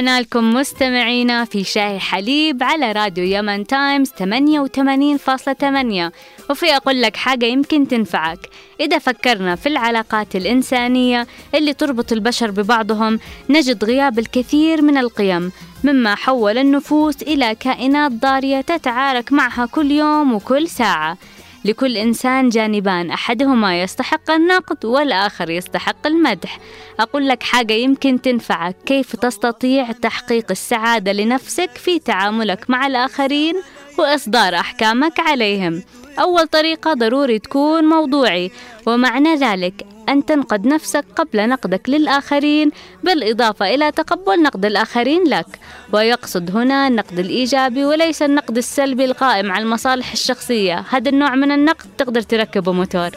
ورجعنا 0.08 0.22
لكم 0.22 0.54
مستمعينا 0.54 1.46
في 1.46 1.64
شاي 1.64 2.00
حليب 2.00 2.64
على 2.64 2.92
راديو 2.92 3.24
يمن 3.24 3.68
تايمز 3.68 4.10
88.8 4.10 4.14
وفي 6.50 6.76
أقول 6.76 7.02
لك 7.02 7.16
حاجة 7.16 7.46
يمكن 7.46 7.88
تنفعك. 7.88 8.40
إذا 8.82 9.00
فكرنا 9.00 9.56
في 9.56 9.70
العلاقات 9.70 10.36
الإنسانية 10.36 11.28
اللي 11.56 11.74
تربط 11.74 12.12
البشر 12.12 12.52
ببعضهم 12.52 13.20
نجد 13.50 13.84
غياب 13.84 14.20
الكثير 14.20 14.82
من 14.82 14.98
القيم 14.98 15.52
مما 15.84 16.16
حول 16.16 16.58
النفوس 16.58 17.22
إلى 17.22 17.56
كائنات 17.56 18.12
ضارية 18.12 18.62
تتعارك 18.62 19.32
معها 19.32 19.66
كل 19.66 19.92
يوم 19.92 20.34
وكل 20.34 20.68
ساعة. 20.68 21.18
لكل 21.66 21.98
إنسان 21.98 22.50
جانبان 22.50 23.12
أحدهما 23.12 23.82
يستحق 23.82 24.32
النقد 24.32 24.86
والآخر 24.86 25.50
يستحق 25.50 26.08
المدح. 26.08 26.60
أقول 27.00 27.28
لك 27.28 27.44
حاجة 27.44 27.74
يمكن 27.74 28.22
تنفعك. 28.22 28.76
كيف 28.86 29.16
تستطيع 29.16 29.92
تحقيق 29.92 30.46
السعادة 30.52 31.12
لنفسك 31.12 31.70
في 31.76 32.00
تعاملك 32.00 32.70
مع 32.70 32.88
الآخرين 32.88 33.56
وإصدار 33.98 34.56
أحكامك 34.56 35.20
عليهم؟ 35.20 35.84
أول 36.20 36.48
طريقة 36.48 36.94
ضروري 36.94 37.40
تكون 37.40 37.84
موضوعي 37.84 38.52
ومعنى 38.86 39.36
ذلك 39.36 39.97
أن 40.10 40.26
تنقد 40.26 40.68
نفسك 40.68 41.06
قبل 41.16 41.50
نقدك 41.50 41.90
للآخرين 41.90 42.72
بالإضافة 43.04 43.76
إلى 43.76 43.92
تقبل 43.92 44.42
نقد 44.42 44.66
الآخرين 44.66 45.24
لك. 45.24 45.46
ويقصد 45.94 46.56
هنا 46.56 46.88
النقد 46.88 47.20
الإيجابي 47.20 47.86
وليس 47.86 48.22
النقد 48.22 48.58
السلبي 48.58 49.06
القائم 49.06 49.52
على 49.52 49.64
المصالح 49.64 50.12
الشخصية. 50.12 50.84
هذا 50.90 51.10
النوع 51.10 51.36
من 51.36 51.52
النقد 51.52 51.86
تقدر 51.98 52.22
تركبه 52.22 52.72
موتور. 52.72 53.10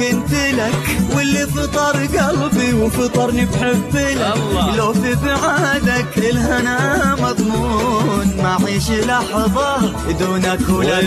وكنت 0.00 0.32
لك 0.32 0.74
واللي 1.14 1.46
فطر 1.46 2.06
قلبي 2.06 2.72
وفطرني 2.72 3.44
بحب 3.44 3.96
لك. 3.96 4.34
لو 4.76 4.92
في 4.92 5.14
بعادك 5.14 6.18
الهنا 6.18 7.16
مضمون 7.20 8.36
ما 8.42 8.58
عيش 8.66 8.90
لحظة 8.90 9.92
دونك 10.20 10.68
ولا 10.68 10.98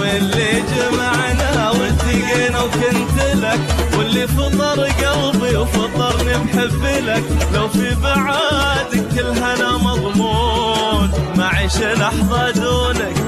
واللي 0.00 0.62
جمعنا 0.76 1.70
والتقينا 1.70 2.60
وكنت 2.60 3.18
لك. 3.34 3.60
واللي 3.98 4.28
فطر 4.28 4.82
قلبي 4.82 5.56
وفطرني 5.56 6.34
بحب 6.44 6.84
لك. 7.06 7.24
لو 7.54 7.68
في 7.68 7.94
بعادك 8.02 9.18
الهنا 9.18 9.76
مضمون 9.76 11.10
ما 11.36 11.46
عيش 11.46 11.76
لحظة 11.76 12.50
دونك. 12.50 13.27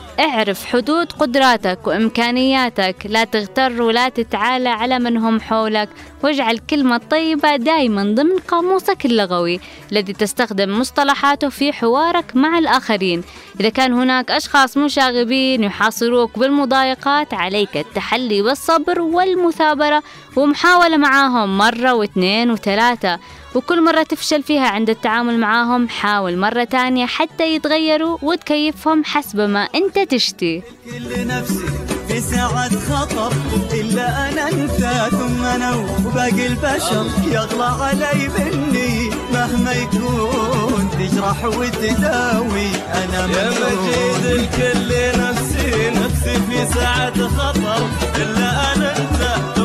اعرف 0.19 0.65
حدود 0.65 1.11
قدراتك 1.11 1.87
وإمكانياتك. 1.87 2.95
لا 3.05 3.23
تغتر 3.23 3.81
ولا 3.81 4.09
تتعالى 4.09 4.69
على 4.69 4.99
من 4.99 5.17
هم 5.17 5.41
حولك. 5.41 5.89
واجعل 6.23 6.57
كلمة 6.57 6.97
طيبة 6.97 7.55
دائما 7.55 8.03
ضمن 8.03 8.39
قاموسك 8.47 9.05
اللغوي 9.05 9.59
الذي 9.91 10.13
تستخدم 10.13 10.79
مصطلحاته 10.79 11.49
في 11.49 11.73
حوارك 11.73 12.35
مع 12.35 12.57
الآخرين. 12.57 13.23
إذا 13.59 13.69
كان 13.69 13.93
هناك 13.93 14.31
أشخاص 14.31 14.77
مشاغبين 14.77 15.63
يحاصروك 15.63 16.39
بالمضايقات 16.39 17.33
عليك 17.33 17.77
التحلي 17.77 18.41
بالصبر 18.41 19.01
والمثابرة 19.01 20.03
ومحاولة 20.35 20.97
معاهم 20.97 21.57
مرة 21.57 21.93
واثنين 21.93 22.51
وثلاثة 22.51 23.19
وكل 23.55 23.83
مرة 23.83 24.03
تفشل 24.03 24.43
فيها 24.43 24.67
عند 24.67 24.89
التعامل 24.89 25.39
معاهم 25.39 25.89
حاول 25.89 26.37
مرة 26.37 26.63
تانية 26.63 27.05
حتى 27.05 27.55
يتغيروا 27.55 28.17
وتكيفهم 28.21 29.03
حسب 29.03 29.39
ما 29.39 29.63
أنت 29.63 29.99
تشتي. 29.99 30.63
كل 30.85 31.27
نفسي 31.27 31.65
في 32.07 32.21
ساعة 32.21 32.69
خطر 32.79 33.33
إلا 33.73 34.29
أنا 34.29 34.49
أنت 34.49 35.09
ثم 35.11 35.43
أنا 35.43 35.75
وباقي 35.75 36.47
البشر. 36.47 37.05
يغلى 37.27 37.63
علي 37.63 38.27
مني 38.27 39.09
مهما 39.33 39.71
يكون 39.73 40.89
تجرح 40.99 41.45
وتداوي 41.45 42.67
أنا 42.93 43.19
يا 43.37 43.49
مجيد 43.49 44.25
الكل 44.25 45.19
نفسي 45.21 45.89
نفسي 45.89 46.33
في 46.49 46.73
ساعة 46.73 47.27
خطر 47.27 47.87
إلا 48.15 48.73
أنا 48.75 48.95
أنا 48.97 49.60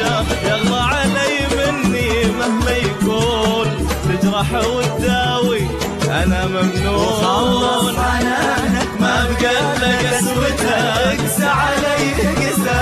البشر 0.00 0.48
يغلى 0.48 0.76
علي 0.76 1.36
مني 1.56 2.24
مهما 2.38 2.70
يكون. 2.70 3.88
تجرح 4.08 4.52
وتداوي 4.52 5.62
أنا 6.08 6.46
ممنون. 6.46 7.06
خلص 7.06 7.96
حنانك 7.98 8.88
ما 9.00 9.28
بقى 9.30 9.78
لك 9.78 10.06
قسوتك. 10.06 11.20
علي 11.42 12.12
قسى 12.12 12.80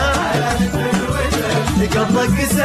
قسى 2.39 2.65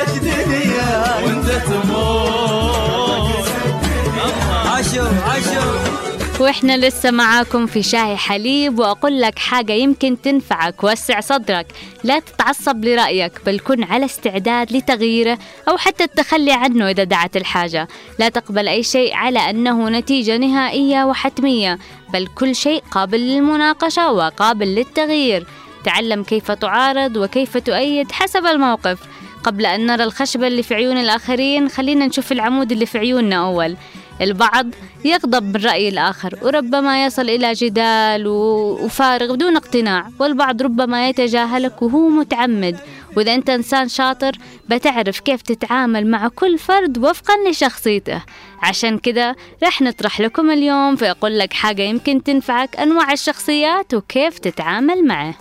وإحنا 6.40 6.78
لسه 6.78 7.12
معاكم 7.12 7.66
في 7.66 7.84
شاهي 7.84 8.18
حليب 8.18 8.80
وأقول 8.80 9.22
لك 9.22 9.40
حاجة 9.40 9.74
يمكن 9.74 10.22
تنفعك. 10.22 10.84
وسع 10.84 11.20
صدرك. 11.20 11.68
لا 12.04 12.20
تتعصب 12.20 12.86
لرأيك 12.86 13.32
بل 13.46 13.60
كن 13.60 13.84
على 13.84 14.06
استعداد 14.06 14.72
لتغييره 14.72 15.38
أو 15.70 15.78
حتى 15.78 16.04
التخلي 16.04 16.52
عنه 16.52 16.90
إذا 16.90 17.04
دعت 17.04 17.38
الحاجة. 17.38 17.88
لا 18.20 18.30
تقبل 18.30 18.68
أي 18.68 18.84
شيء 18.84 19.14
على 19.14 19.40
أنه 19.40 19.90
نتيجة 19.90 20.38
نهائية 20.38 21.04
وحتمية 21.04 21.80
بل 22.14 22.28
كل 22.28 22.56
شيء 22.56 22.84
قابل 22.92 23.20
للمناقشة 23.20 24.12
وقابل 24.12 24.76
للتغيير. 24.76 25.48
تعلم 25.86 26.24
كيف 26.24 26.52
تعارض 26.52 27.18
وكيف 27.18 27.58
تؤيد 27.58 28.12
حسب 28.12 28.46
الموقف. 28.46 29.00
قبل 29.44 29.66
أن 29.66 29.86
نرى 29.86 30.04
الخشبة 30.04 30.48
اللي 30.48 30.64
في 30.64 30.76
عيون 30.76 30.98
الآخرين 30.98 31.70
خلينا 31.70 32.06
نشوف 32.06 32.32
العمود 32.32 32.72
اللي 32.72 32.86
في 32.86 32.98
عيوننا 32.98 33.36
أول. 33.36 33.76
البعض 34.22 34.68
يغضب 35.06 35.44
من 35.44 35.66
رأي 35.66 35.90
الآخر 35.90 36.40
وربما 36.42 37.06
يصل 37.06 37.30
إلى 37.30 37.54
جدال 37.54 38.28
وفارغ 38.28 39.34
بدون 39.34 39.56
اقتناع 39.56 40.08
والبعض 40.20 40.62
ربما 40.62 41.10
يتجاهلك 41.10 41.82
وهو 41.82 42.10
متعمد. 42.10 42.78
وإذا 43.18 43.36
أنت 43.36 43.50
إنسان 43.50 43.88
شاطر 43.88 44.32
بتعرف 44.70 45.20
كيف 45.20 45.42
تتعامل 45.42 46.08
مع 46.08 46.28
كل 46.28 46.58
فرد 46.58 46.98
وفقا 46.98 47.34
لشخصيته. 47.50 48.22
عشان 48.62 48.98
كده 48.98 49.36
رح 49.64 49.82
نطرح 49.82 50.22
لكم 50.22 50.52
اليوم 50.52 50.96
فأقول 50.96 51.40
لك 51.40 51.54
حاجة 51.54 51.82
يمكن 51.82 52.24
تنفعك 52.24 52.76
أنواع 52.76 53.12
الشخصيات 53.12 53.94
وكيف 53.94 54.40
تتعامل 54.40 55.08
معه. 55.08 55.36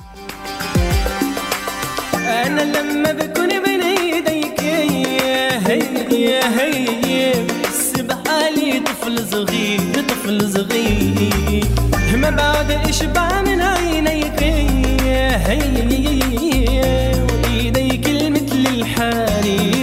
أنا 2.15 2.61
لما 2.61 3.13
بكون 3.13 3.63
بين 3.63 3.83
ايديك 3.83 4.63
يا 4.63 5.69
هي 5.69 6.23
يا 6.25 6.61
هي. 6.61 7.33
بحالي 8.13 8.81
طفل 8.81 9.29
صغير 9.31 9.81
طفل 10.09 10.53
صغير. 10.53 11.65
ما 12.17 12.31
بعد 12.31 12.71
اشبع 12.71 13.43
من 13.43 13.61
عينيك. 13.61 14.43
هي 15.49 15.63
وإيديك 17.31 18.07
مثل 18.09 18.67
الحرير. 18.75 19.82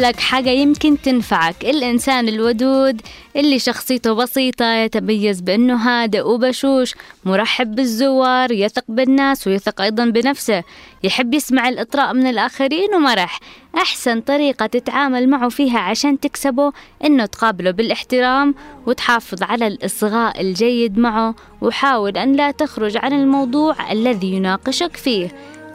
وأقول 0.00 0.12
لك 0.12 0.20
حاجة 0.20 0.50
يمكن 0.50 1.00
تنفعك. 1.00 1.64
الإنسان 1.64 2.28
الودود 2.28 3.00
اللي 3.36 3.58
شخصيته 3.58 4.12
بسيطة 4.12 4.74
يتميز 4.74 5.40
بأنه 5.40 5.76
هادئ 5.76 6.20
وبشوش 6.20 6.94
مرحب 7.24 7.74
بالزوار 7.74 8.52
يثق 8.52 8.84
بالناس 8.88 9.46
ويثق 9.46 9.80
أيضا 9.80 10.04
بنفسه. 10.04 10.62
يحب 11.02 11.34
يسمع 11.34 11.68
الإطراء 11.68 12.14
من 12.14 12.26
الآخرين 12.26 12.94
ومرح 12.94 13.40
أحسن 13.76 14.20
طريقة 14.20 14.66
تتعامل 14.66 15.28
معه 15.28 15.48
فيها 15.48 15.78
عشان 15.78 16.20
تكسبه 16.20 16.72
إنه 17.04 17.26
تقابله 17.26 17.70
بالاحترام 17.70 18.54
وتحافظ 18.86 19.42
على 19.42 19.66
الإصغاء 19.66 20.40
الجيد 20.40 20.98
معه 20.98 21.34
وحاول 21.60 22.16
أن 22.16 22.32
لا 22.32 22.50
تخرج 22.50 22.96
عن 22.96 23.12
الموضوع 23.12 23.92
الذي 23.92 24.32
يناقشك 24.32 24.96
فيه. 24.96 25.28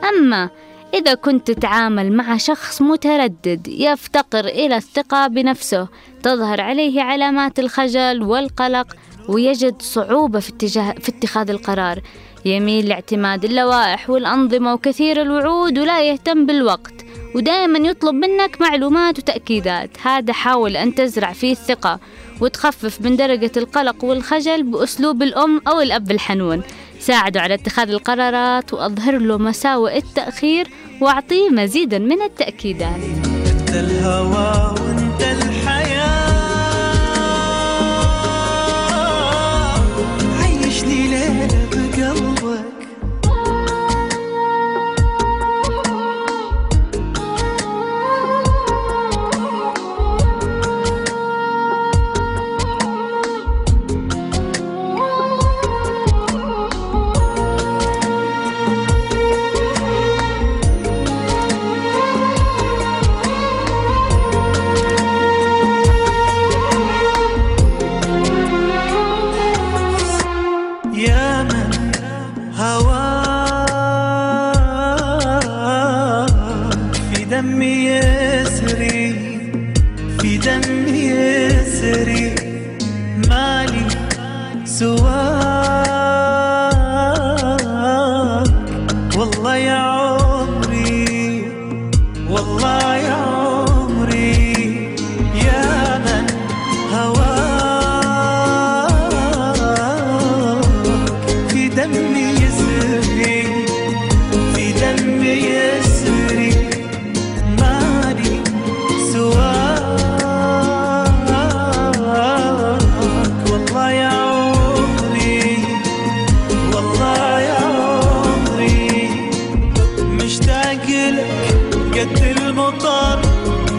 أما 0.09 0.49
إذا 0.95 1.13
كنت 1.13 1.51
تتعامل 1.51 2.13
مع 2.13 2.37
شخص 2.37 2.81
متردد 2.81 3.67
يفتقر 3.67 4.45
إلى 4.45 4.77
الثقة 4.77 5.27
بنفسه 5.27 5.87
تظهر 6.23 6.61
عليه 6.61 7.01
علامات 7.01 7.59
الخجل 7.59 8.23
والقلق 8.23 8.95
ويجد 9.29 9.81
صعوبة 9.81 10.39
في, 10.39 10.49
اتجاه 10.49 10.91
في 10.91 11.09
اتخاذ 11.09 11.49
القرار. 11.49 11.99
يميل 12.45 12.87
لاعتماد 12.89 13.45
اللوائح 13.45 14.09
والأنظمة 14.09 14.73
وكثير 14.73 15.21
الوعود 15.21 15.79
ولا 15.79 16.01
يهتم 16.01 16.45
بالوقت 16.45 16.93
ودائما 17.35 17.79
يطلب 17.79 18.15
منك 18.15 18.61
معلومات 18.61 19.19
وتأكيدات. 19.19 19.89
هذا 20.03 20.33
حاول 20.33 20.77
أن 20.77 20.95
تزرع 20.95 21.33
فيه 21.33 21.51
الثقة 21.51 21.99
وتخفف 22.41 23.01
من 23.01 23.15
درجة 23.15 23.51
القلق 23.57 24.03
والخجل 24.03 24.63
بأسلوب 24.63 25.23
الأم 25.23 25.61
أو 25.67 25.81
الأب 25.81 26.11
الحنون. 26.11 26.63
ساعده 26.99 27.41
على 27.41 27.53
اتخاذ 27.53 27.89
القرارات 27.89 28.73
وأظهر 28.73 29.17
له 29.17 29.37
مساوئ 29.37 29.97
التأخير 29.97 30.67
وأعطيه 31.01 31.49
مزيدا 31.49 31.99
من 31.99 32.21
التأكيدات. 32.21 32.99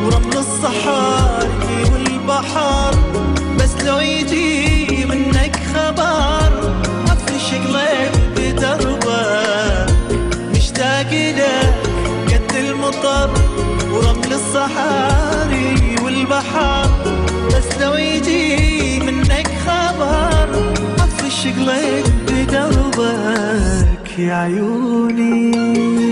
ورمل 0.07 0.37
الصحاري 0.39 1.83
والبحر. 1.93 2.95
بس 3.59 3.85
لو 3.85 3.99
يجي 3.99 5.05
منك 5.05 5.57
خبر 5.75 6.51
افرش 7.13 7.55
قلب 7.55 8.13
بدربك 8.37 9.87
مشتاق 10.55 11.13
لك 11.13 11.75
قد 12.29 12.57
المطر 12.57 13.31
ورمل 13.93 14.33
الصحاري 14.33 15.97
والبحر. 16.05 16.91
بس 17.47 17.79
لو 17.81 17.95
يجي 17.95 19.01
منك 19.01 19.49
خبر 19.67 20.49
افرش 20.99 21.47
قلب 21.47 22.07
بدربك 22.27 24.19
يا 24.19 24.35
عيوني. 24.35 26.06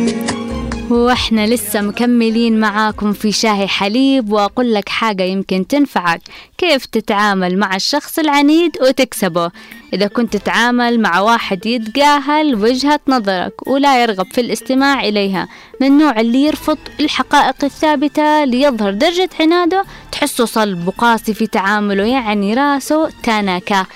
وإحنا 0.91 1.47
لسه 1.47 1.81
مكملين 1.81 2.61
معاكم 2.61 3.13
في 3.13 3.33
شاهي 3.33 3.69
حليب 3.69 4.33
وأقول 4.33 4.75
لك 4.75 4.89
حاجة 4.89 5.23
يمكن 5.23 5.67
تنفعك. 5.67 6.21
كيف 6.59 6.87
تتعامل 6.87 7.59
مع 7.59 7.77
الشخص 7.77 8.19
العنيد 8.19 8.77
وتكسبه؟ 8.83 9.51
إذا 9.93 10.07
كنت 10.07 10.37
تتعامل 10.37 11.01
مع 11.01 11.21
واحد 11.21 11.67
يتجاهل 11.67 12.55
وجهة 12.55 13.01
نظرك 13.09 13.69
ولا 13.69 14.03
يرغب 14.03 14.27
في 14.33 14.41
الاستماع 14.41 15.01
إليها 15.05 15.49
من 15.81 15.87
النوع 15.87 16.21
اللي 16.21 16.45
يرفض 16.45 16.79
الحقائق 17.01 17.65
الثابتة 17.65 18.45
ليظهر 18.45 18.93
درجة 18.93 19.31
عناده 19.41 19.85
تحسه 20.13 20.45
صلب 20.45 20.89
وقاسي 20.89 21.35
في 21.35 21.47
تعامله 21.47 22.05
يعني 22.05 22.55
راسه 22.55 23.11
تانكا 23.23 23.87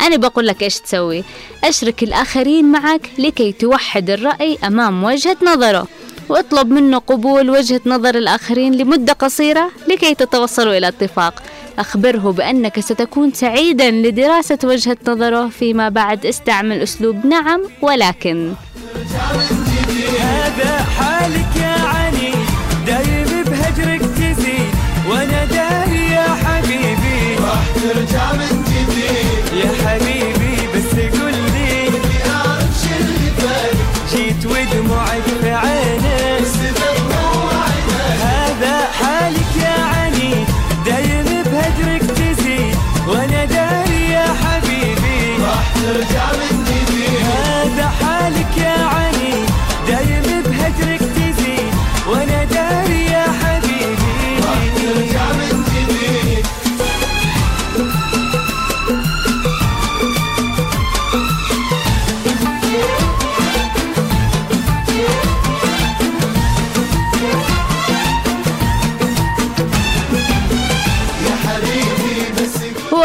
أنا 0.00 0.16
بقول 0.16 0.46
لك 0.46 0.62
إيش 0.62 0.80
تسوي؟ 0.80 1.24
أشرك 1.64 2.02
الآخرين 2.02 2.64
معك 2.64 3.10
لكي 3.18 3.52
توحد 3.52 4.10
الرأي 4.10 4.58
أمام 4.64 5.04
وجهة 5.04 5.36
نظره. 5.46 5.86
واطلب 6.28 6.70
منه 6.70 6.98
قبول 6.98 7.50
وجهة 7.50 7.80
نظر 7.86 8.14
الآخرين 8.14 8.74
لمدة 8.74 9.12
قصيرة 9.12 9.70
لكي 9.88 10.14
تتوصلوا 10.14 10.78
إلى 10.78 10.88
اتفاق. 10.88 11.42
أخبره 11.78 12.32
بأنك 12.32 12.80
ستكون 12.80 13.32
سعيدا 13.32 13.90
لدراسة 13.90 14.58
وجهة 14.64 14.96
نظره 15.08 15.48
فيما 15.48 15.88
بعد. 15.88 16.26
استعمل 16.26 16.82
أسلوب 16.82 17.26
نعم 17.26 17.62
ولكن. 17.82 18.52
هذا 20.20 20.76
حالك 20.98 21.56
يا 21.56 21.76
علي. 21.88 22.32
دايم 22.86 23.44
بهجرك 23.44 24.00
تزيد. 24.00 24.70
وأنا 25.10 25.44
داري 25.44 26.10
يا 26.10 26.28
حبيبي. 26.42 27.36
راح 27.44 27.64
ترجع 27.74 28.32
من 28.32 28.57
راح 46.00 46.47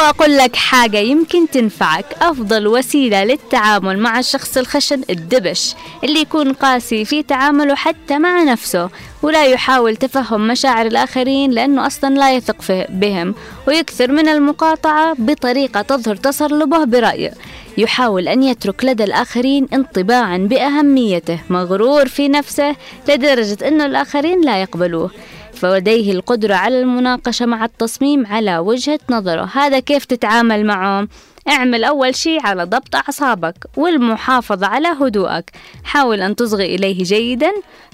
وأقول 0.04 0.38
لك 0.38 0.56
حاجة 0.56 0.98
يمكن 0.98 1.50
تنفعك. 1.50 2.06
أفضل 2.22 2.68
وسيلة 2.68 3.24
للتعامل 3.24 4.00
مع 4.00 4.20
الشخص 4.20 4.58
الخشن 4.58 5.02
الدبش 5.10 5.76
اللي 6.04 6.20
يكون 6.20 6.54
قاسي 6.54 7.06
في 7.06 7.24
تعامله 7.24 7.76
حتى 7.76 8.18
مع 8.20 8.44
نفسه 8.44 8.90
ولا 9.22 9.46
يحاول 9.46 9.96
تفهم 9.96 10.48
مشاعر 10.48 10.86
الآخرين 10.86 11.52
لأنه 11.52 11.88
أصلا 11.88 12.16
لا 12.16 12.36
يثق 12.36 12.88
بهم 12.90 13.36
ويكثر 13.68 14.12
من 14.12 14.28
المقاطعة 14.28 15.16
بطريقة 15.20 15.82
تظهر 15.82 16.16
تصلبه 16.16 16.84
برأيه. 16.84 17.34
يحاول 17.78 18.28
أن 18.28 18.44
يترك 18.44 18.86
لدى 18.86 19.04
الآخرين 19.04 19.68
انطباعا 19.74 20.38
بأهميته 20.38 21.40
مغرور 21.50 22.08
في 22.08 22.28
نفسه 22.28 22.76
لدرجة 23.10 23.68
أن 23.68 23.82
الآخرين 23.82 24.42
لا 24.42 24.62
يقبلوه. 24.62 25.12
فلديه 25.56 26.12
القدرة 26.12 26.56
على 26.56 26.80
المناقشة 26.80 27.46
مع 27.46 27.66
التصميم 27.66 28.28
على 28.28 28.58
وجهة 28.58 29.00
نظره. 29.10 29.50
هذا 29.54 29.80
كيف 29.80 30.06
تتعامل 30.06 30.66
معه؟ 30.66 31.08
اعمل 31.50 31.84
أول 31.84 32.16
شيء 32.16 32.46
على 32.46 32.64
ضبط 32.64 32.96
أعصابك 32.96 33.56
والمحافظة 33.78 34.68
على 34.68 34.88
هدوءك. 34.88 35.52
حاول 35.84 36.22
أن 36.22 36.36
تصغي 36.36 36.76
إليه 36.76 37.04
جيدا. 37.04 37.52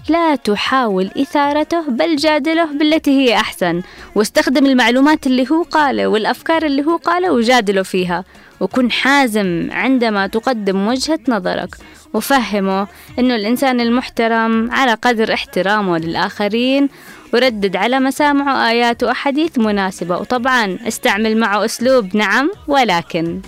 لا 0.10 0.36
تحاول 0.36 1.10
إثارته 1.18 1.90
بل 1.90 2.16
جادله 2.16 2.66
بالتي 2.66 3.12
هي 3.12 3.36
أحسن. 3.36 3.82
واستخدم 4.16 4.66
المعلومات 4.66 5.28
اللي 5.28 5.52
هو 5.52 5.64
قاله 5.64 6.08
والأفكار 6.08 6.66
اللي 6.66 6.86
هو 6.86 6.96
قاله 6.96 7.32
وجادله 7.32 7.84
فيها. 7.84 8.24
وكن 8.60 8.92
حازم 8.92 9.70
عندما 9.72 10.28
تقدم 10.28 10.88
وجهة 10.88 11.20
نظرك. 11.28 11.76
وفهمه 12.14 12.88
أنه 13.20 13.36
الإنسان 13.36 13.82
المحترم 13.82 14.72
على 14.72 14.94
قدر 14.94 15.34
احترامه 15.34 15.98
للآخرين 15.98 16.90
وردد 17.34 17.76
على 17.76 18.00
مسامعه 18.00 18.70
آيات 18.70 19.04
وأحاديث 19.04 19.58
مناسبة 19.60 20.18
وطبعا 20.18 20.78
استعمل 20.88 21.38
معه 21.38 21.66
أسلوب 21.66 22.16
نعم 22.16 22.52
ولكن. 22.68 23.42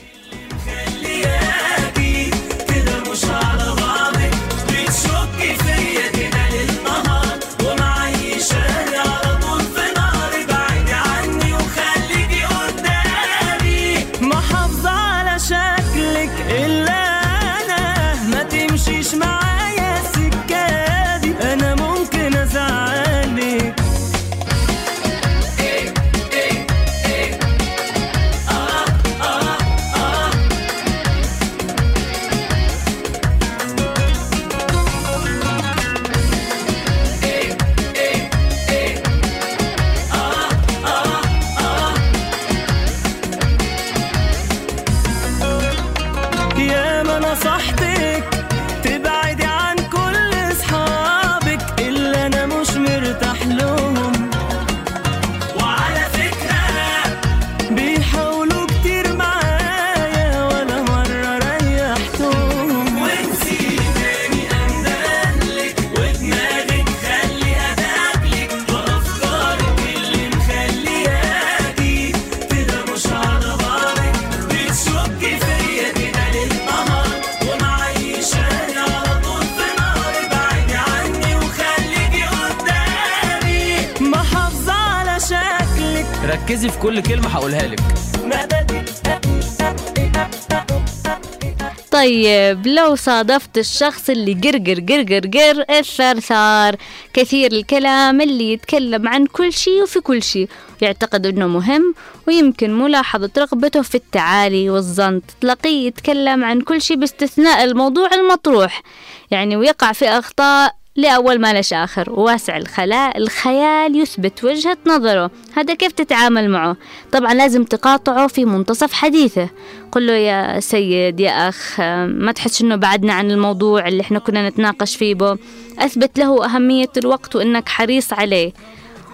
طيب 92.61 92.73
لو 92.73 92.95
صادفت 92.95 93.57
الشخص 93.57 94.09
اللي 94.09 94.33
قرقر 94.33 94.79
قرقر 94.79 95.27
قر 95.27 95.65
الثرثار 95.79 96.75
كثير 97.13 97.51
الكلام 97.51 98.21
اللي 98.21 98.53
يتكلم 98.53 99.07
عن 99.07 99.25
كل 99.25 99.53
شيء 99.53 99.83
وفي 99.83 99.99
كل 99.99 100.23
شيء 100.23 100.49
يعتقد 100.81 101.25
إنه 101.25 101.47
مهم 101.47 101.95
ويمكن 102.27 102.79
ملاحظة 102.79 103.29
رغبته 103.37 103.81
في 103.81 103.95
التعالي 103.95 104.69
والزنط. 104.69 105.23
تلاقيه 105.41 105.87
يتكلم 105.87 106.43
عن 106.43 106.61
كل 106.61 106.81
شيء 106.81 106.97
باستثناء 106.97 107.63
الموضوع 107.63 108.09
المطروح. 108.13 108.83
يعني 109.31 109.57
ويقع 109.57 109.91
في 109.91 110.05
أخطاء 110.09 110.80
لأول 110.95 111.41
ما 111.41 111.59
لش 111.59 111.73
آخر 111.73 112.11
واسع 112.11 112.57
الخلاء 112.57 113.17
الخيال 113.17 113.95
يثبت 113.95 114.43
وجهة 114.43 114.77
نظره. 114.87 115.31
هذا 115.55 115.73
كيف 115.73 115.91
تتعامل 115.91 116.49
معه؟ 116.49 116.77
طبعا 117.11 117.33
لازم 117.33 117.63
تقاطعه 117.63 118.27
في 118.27 118.45
منتصف 118.45 118.93
حديثه. 118.93 119.49
قل 119.91 120.07
له 120.07 120.13
يا 120.13 120.59
سيد 120.59 121.19
يا 121.19 121.49
أخ 121.49 121.79
ما 122.07 122.31
تحس 122.31 122.61
أنه 122.61 122.75
بعدنا 122.75 123.13
عن 123.13 123.31
الموضوع 123.31 123.87
اللي 123.87 124.01
إحنا 124.01 124.19
كنا 124.19 124.49
نتناقش 124.49 124.95
فيه 124.95 125.15
به 125.15 125.37
أثبت 125.79 126.19
له 126.19 126.45
أهمية 126.45 126.89
الوقت 126.97 127.35
وأنك 127.35 127.69
حريص 127.69 128.13
عليه. 128.13 128.53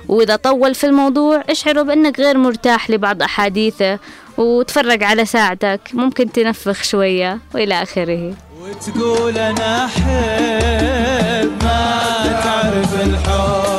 وإذا 0.07 0.35
طول 0.35 0.75
في 0.75 0.83
الموضوع 0.83 1.43
اشعره 1.49 1.81
بأنك 1.81 2.19
غير 2.19 2.37
مرتاح 2.37 2.89
لبعض 2.89 3.23
أحاديثه. 3.23 3.99
وتفرج 4.37 5.03
على 5.03 5.25
ساعتك 5.25 5.79
ممكن 5.93 6.31
تنفخ 6.31 6.83
شوية 6.83 7.39
وإلى 7.55 7.81
آخره. 7.83 8.33
تقول 8.85 9.37
أنا 9.37 9.85
أحب 9.85 11.51
ما 11.63 12.41
تعرف 12.43 13.01
الحب. 13.01 13.76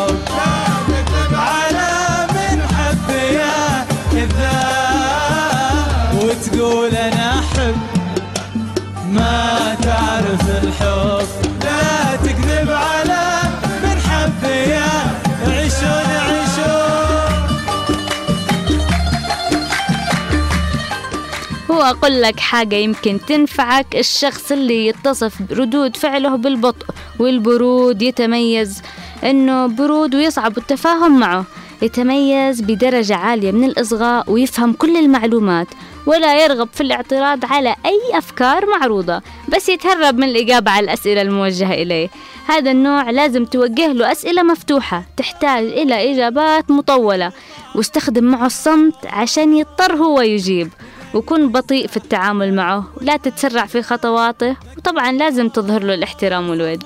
وأقول 21.88 22.22
لك 22.22 22.40
حاجة 22.40 22.76
يمكن 22.76 23.18
تنفعك. 23.28 23.96
الشخص 23.96 24.52
اللي 24.52 24.86
يتصف 24.86 25.34
ردود 25.52 25.96
فعله 25.96 26.36
بالبطء 26.36 26.86
والبرود 27.18 28.02
يتميز 28.02 28.82
أنه 29.24 29.66
برود 29.66 30.14
ويصعب 30.14 30.58
التفاهم 30.58 31.18
معه. 31.18 31.44
يتميز 31.82 32.60
بدرجة 32.60 33.16
عالية 33.16 33.52
من 33.52 33.64
الإصغاء 33.64 34.30
ويفهم 34.32 34.72
كل 34.72 34.96
المعلومات 34.96 35.66
ولا 36.06 36.44
يرغب 36.44 36.68
في 36.72 36.80
الاعتراض 36.80 37.44
على 37.44 37.76
أي 37.86 38.18
أفكار 38.18 38.66
معروضة 38.66 39.22
بس 39.56 39.68
يتهرب 39.68 40.18
من 40.18 40.28
الإجابة 40.28 40.70
على 40.70 40.84
الأسئلة 40.84 41.22
الموجهة 41.22 41.74
إليه. 41.74 42.08
هذا 42.46 42.70
النوع 42.70 43.10
لازم 43.10 43.44
توجه 43.44 43.92
له 43.92 44.12
أسئلة 44.12 44.42
مفتوحة 44.42 45.04
تحتاج 45.16 45.64
إلى 45.64 46.12
إجابات 46.12 46.70
مطولة. 46.70 47.32
واستخدم 47.74 48.24
معه 48.24 48.46
الصمت 48.46 49.06
عشان 49.06 49.56
يضطر 49.56 49.96
هو 49.96 50.20
يجيب. 50.20 50.68
وكن 51.14 51.52
بطيء 51.52 51.86
في 51.86 51.96
التعامل 51.96 52.54
معه 52.54 52.84
ولا 53.00 53.16
تتسرع 53.16 53.66
في 53.66 53.82
خطواته 53.82 54.56
وطبعا 54.76 55.12
لازم 55.12 55.48
تظهر 55.48 55.82
له 55.82 55.94
الاحترام 55.94 56.50
والود. 56.50 56.84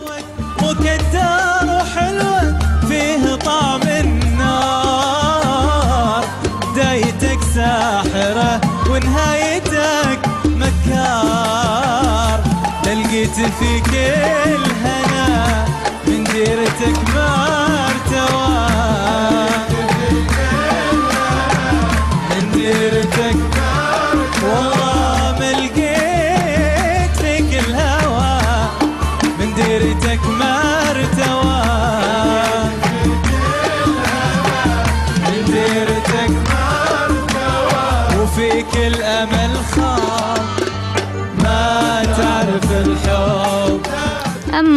مكدر 0.63 1.67
وحلوة 1.67 2.59
فيه 2.89 3.35
طعم 3.35 3.83
النار. 3.83 4.83
بدايتك 6.73 7.39
ساحرة 7.55 8.61
ونهايتك 8.91 10.21
مكار. 10.45 12.41
لقيت 12.87 13.35
فيك 13.35 13.89
الهنا 14.47 15.65
من 16.07 16.25
ديرتك 16.25 16.99
مرتوى 17.15 17.82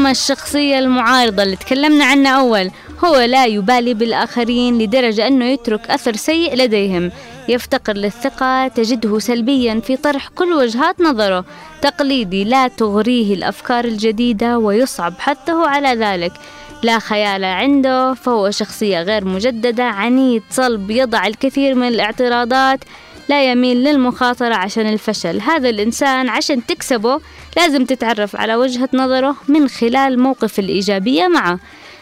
أما 0.06 0.12
الشخصية 0.12 0.80
المعارضة 0.80 1.44
اللي 1.44 1.56
تكلمنا 1.56 2.06
عنها 2.06 2.40
أول. 2.40 2.72
هو 3.06 3.16
لا 3.16 3.46
يبالي 3.46 3.94
بالآخرين 3.94 4.78
لدرجة 4.78 5.28
أنه 5.28 5.46
يترك 5.46 5.90
أثر 5.90 6.16
سيء 6.16 6.56
لديهم. 6.56 7.12
يفتقر 7.50 7.94
للثقة 7.94 8.68
تجده 8.68 9.20
سلبيا 9.20 9.80
في 9.80 9.98
طرح 9.98 10.28
كل 10.28 10.54
وجهات 10.54 11.02
نظره. 11.02 11.46
تقليدي 11.82 12.44
لا 12.44 12.68
تغريه 12.68 13.34
الأفكار 13.34 13.86
الجديدة 13.86 14.58
ويصعب 14.58 15.14
حثه 15.20 15.68
على 15.70 15.90
ذلك. 15.90 16.34
لا 16.84 17.00
خيال 17.00 17.44
عنده 17.44 18.14
فهو 18.14 18.52
شخصية 18.52 19.02
غير 19.02 19.26
مجددة 19.26 19.84
عنيد 19.84 20.44
صلب 20.50 20.92
يضع 20.92 21.28
الكثير 21.28 21.76
من 21.76 21.88
الاعتراضات. 21.88 22.80
لا 23.30 23.52
يميل 23.52 23.84
للمخاطرة 23.84 24.56
عشان 24.56 24.88
الفشل. 24.88 25.42
هذا 25.42 25.70
الإنسان 25.70 26.30
عشان 26.30 26.66
تكسبه 26.66 27.20
لازم 27.58 27.86
تتعرف 27.86 28.36
على 28.36 28.56
وجهة 28.56 28.90
نظره 28.94 29.36
من 29.48 29.68
خلال 29.68 30.20
موقف 30.20 30.60
الإيجابية 30.60 31.28
معه. 31.28 31.60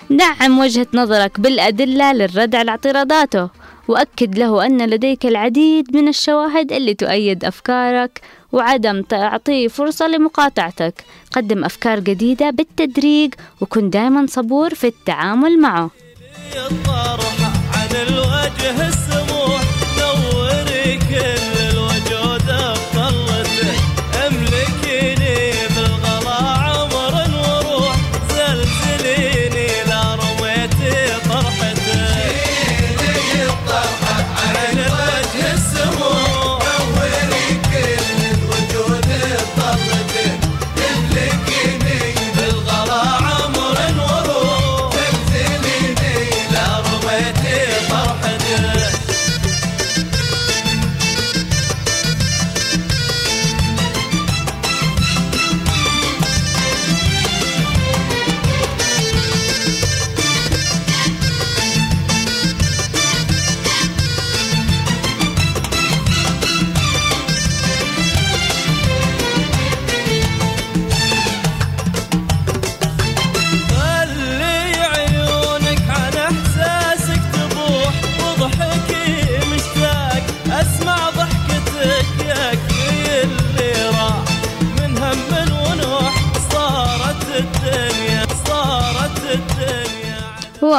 دعم 0.10 0.60
وجهة 0.60 0.88
نظرك 0.94 1.40
بالأدلة 1.40 2.14
للرد 2.14 2.56
على 2.56 2.72
اعتراضاته 2.72 3.50
وأكد 3.88 4.38
له 4.38 4.66
أن 4.66 4.90
لديك 4.90 5.26
العديد 5.26 5.96
من 5.96 6.08
الشواهد 6.08 6.72
اللي 6.72 6.94
تؤيد 6.94 7.46
أفكارك 7.46 8.22
وعدم 8.52 9.02
تعطيه 9.02 9.68
فرصة 9.68 10.08
لمقاطعتك. 10.08 10.94
قدم 11.32 11.64
أفكار 11.64 12.00
جديدة 12.00 12.50
بالتدريج 12.50 13.34
وكن 13.62 13.90
دائما 13.90 14.26
صبور 14.30 14.76
في 14.76 14.88
التعامل 14.88 15.60
معه. 15.60 15.90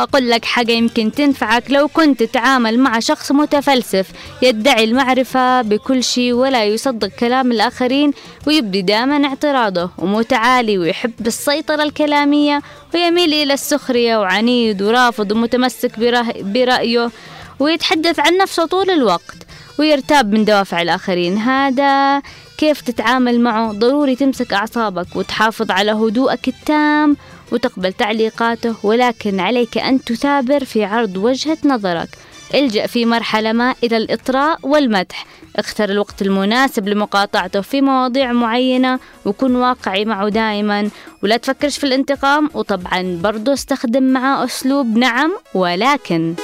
وأقول 0.04 0.30
لك 0.30 0.44
حاجة 0.44 0.72
يمكن 0.72 1.12
تنفعك. 1.12 1.70
لو 1.70 1.88
كنت 1.88 2.22
تتعامل 2.22 2.78
مع 2.78 2.98
شخص 2.98 3.32
متفلسف 3.32 4.06
يدعي 4.42 4.84
المعرفة 4.84 5.62
بكل 5.62 6.04
شيء 6.04 6.32
ولا 6.32 6.64
يصدق 6.64 7.08
كلام 7.08 7.52
الآخرين 7.52 8.12
ويبدي 8.46 8.82
دائما 8.82 9.26
اعتراضه 9.28 9.90
ومتعالي 9.98 10.78
ويحب 10.78 11.26
السيطرة 11.26 11.82
الكلامية 11.82 12.62
ويميل 12.94 13.34
إلى 13.34 13.52
السخرية 13.54 14.16
وعنيد 14.16 14.82
ورافض 14.82 15.32
ومتمسك 15.32 15.92
برأي- 15.92 16.42
برأيه 16.42 17.10
ويتحدث 17.58 18.20
عن 18.20 18.36
نفسه 18.36 18.66
طول 18.66 18.90
الوقت 18.90 19.36
ويرتاب 19.78 20.32
من 20.32 20.44
دوافع 20.44 20.82
الآخرين. 20.82 21.38
هذا 21.38 22.22
كيف 22.58 22.80
تتعامل 22.80 23.40
معه؟ 23.40 23.72
ضروري 23.72 24.16
تمسك 24.16 24.52
أعصابك 24.52 25.16
وتحافظ 25.16 25.70
على 25.70 25.92
هدوءك 25.92 26.48
التام 26.48 27.16
وتقبل 27.52 27.92
تعليقاته 27.92 28.74
ولكن 28.82 29.40
عليك 29.40 29.78
أن 29.78 30.04
تثابر 30.04 30.64
في 30.64 30.84
عرض 30.84 31.16
وجهة 31.16 31.58
نظرك. 31.64 32.08
الجأ 32.54 32.86
في 32.86 33.06
مرحلة 33.06 33.52
ما 33.52 33.74
إلى 33.84 33.96
الإطراء 33.96 34.58
والمدح. 34.62 35.26
اختر 35.56 35.90
الوقت 35.90 36.22
المناسب 36.22 36.88
لمقاطعته 36.88 37.60
في 37.60 37.80
مواضيع 37.80 38.32
معينة 38.32 38.98
وكن 39.24 39.56
واقعي 39.56 40.04
معه 40.04 40.28
دائما. 40.28 40.90
ولا 41.22 41.36
تفكرش 41.36 41.78
في 41.78 41.84
الانتقام 41.84 42.50
وطبعا 42.54 43.18
برضو 43.22 43.52
استخدم 43.52 44.02
معه 44.02 44.44
أسلوب 44.44 44.98
نعم 44.98 45.36
ولكن 45.54 46.34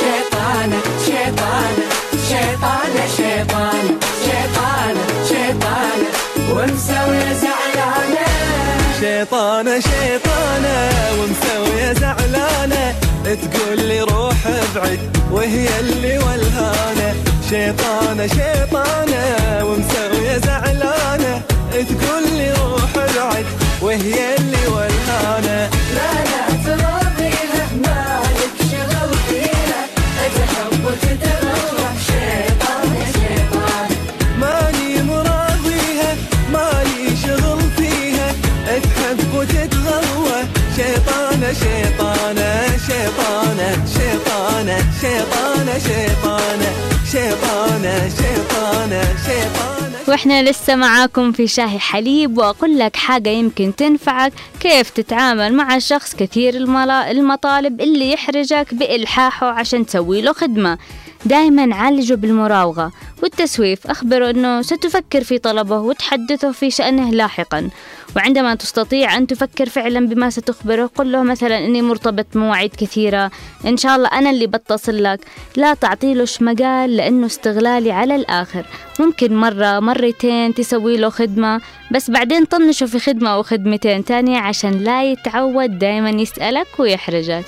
شيطانة 0.00 0.80
شيطانة 1.06 1.88
شيطانة 2.28 3.06
شيطانة. 3.16 3.25
أنا 9.60 9.80
شيطانة 9.80 10.90
ومسوية 11.18 11.92
زعلانة. 11.92 12.94
تقول 13.24 13.80
لي 13.80 14.00
روح 14.00 14.46
ابعد 14.46 14.98
وهي 15.30 15.80
اللي 15.80 16.18
ولهانه 16.18 17.14
شيطانة 17.50 18.26
شيطانة. 18.26 18.85
شيطانة 45.16 45.78
شيطانة 45.78 46.72
شيطانة 47.12 48.08
شيطانة 48.08 49.02
شيطانة. 49.26 49.96
وإحنا 50.08 50.42
لسه 50.42 50.76
معاكم 50.76 51.32
في 51.32 51.46
شاهي 51.46 51.78
حليب 51.78 52.38
وأقول 52.38 52.78
لك 52.78 52.96
حاجة 52.96 53.28
يمكن 53.28 53.76
تنفعك 53.76 54.32
كيف 54.60 54.90
تتعامل 54.90 55.54
مع 55.54 55.78
شخص 55.78 56.14
كثير 56.14 56.56
المطالب 57.10 57.80
اللي 57.80 58.12
يحرجك 58.12 58.74
بإلحاحه 58.74 59.46
عشان 59.46 59.86
تسوي 59.86 60.20
له 60.22 60.32
خدمة. 60.32 60.78
دائما 61.24 61.74
عالجه 61.74 62.14
بالمراوغة 62.14 62.92
والتسويف. 63.22 63.86
أخبره 63.86 64.30
أنه 64.30 64.62
ستفكر 64.62 65.24
في 65.24 65.38
طلبه 65.38 65.78
وتحدثه 65.78 66.52
في 66.52 66.70
شأنه 66.70 67.10
لاحقا. 67.10 67.70
وعندما 68.16 68.54
تستطيع 68.54 69.16
أن 69.16 69.26
تفكر 69.26 69.68
فعلا 69.68 70.06
بما 70.06 70.30
ستخبره 70.30 70.90
قل 70.94 71.12
له 71.12 71.22
مثلا 71.22 71.58
أني 71.58 71.82
مرتبط 71.82 72.26
بمواعيد 72.34 72.74
كثيرة. 72.76 73.30
إن 73.66 73.76
شاء 73.76 73.96
الله 73.96 74.08
أنا 74.08 74.30
اللي 74.30 74.46
بتصل 74.46 75.02
لك. 75.02 75.20
لا 75.56 75.74
تعطيلوش 75.74 76.42
مجال 76.42 76.96
لأنه 76.96 77.26
استغلالي 77.26 77.92
على 77.92 78.16
الآخر. 78.16 78.66
ممكن 79.00 79.36
مرة 79.36 79.80
مرتين 79.80 80.54
تسوي 80.54 80.96
له 80.96 81.10
خدمة 81.10 81.60
بس 81.90 82.10
بعدين 82.10 82.44
طنشه 82.44 82.86
في 82.86 82.98
خدمة 82.98 83.30
أو 83.30 83.42
خدمتين 83.42 84.04
تانية 84.04 84.38
عشان 84.38 84.84
لا 84.84 85.04
يتعود 85.04 85.78
دايما 85.78 86.10
يسألك 86.10 86.66
ويحرجك. 86.78 87.44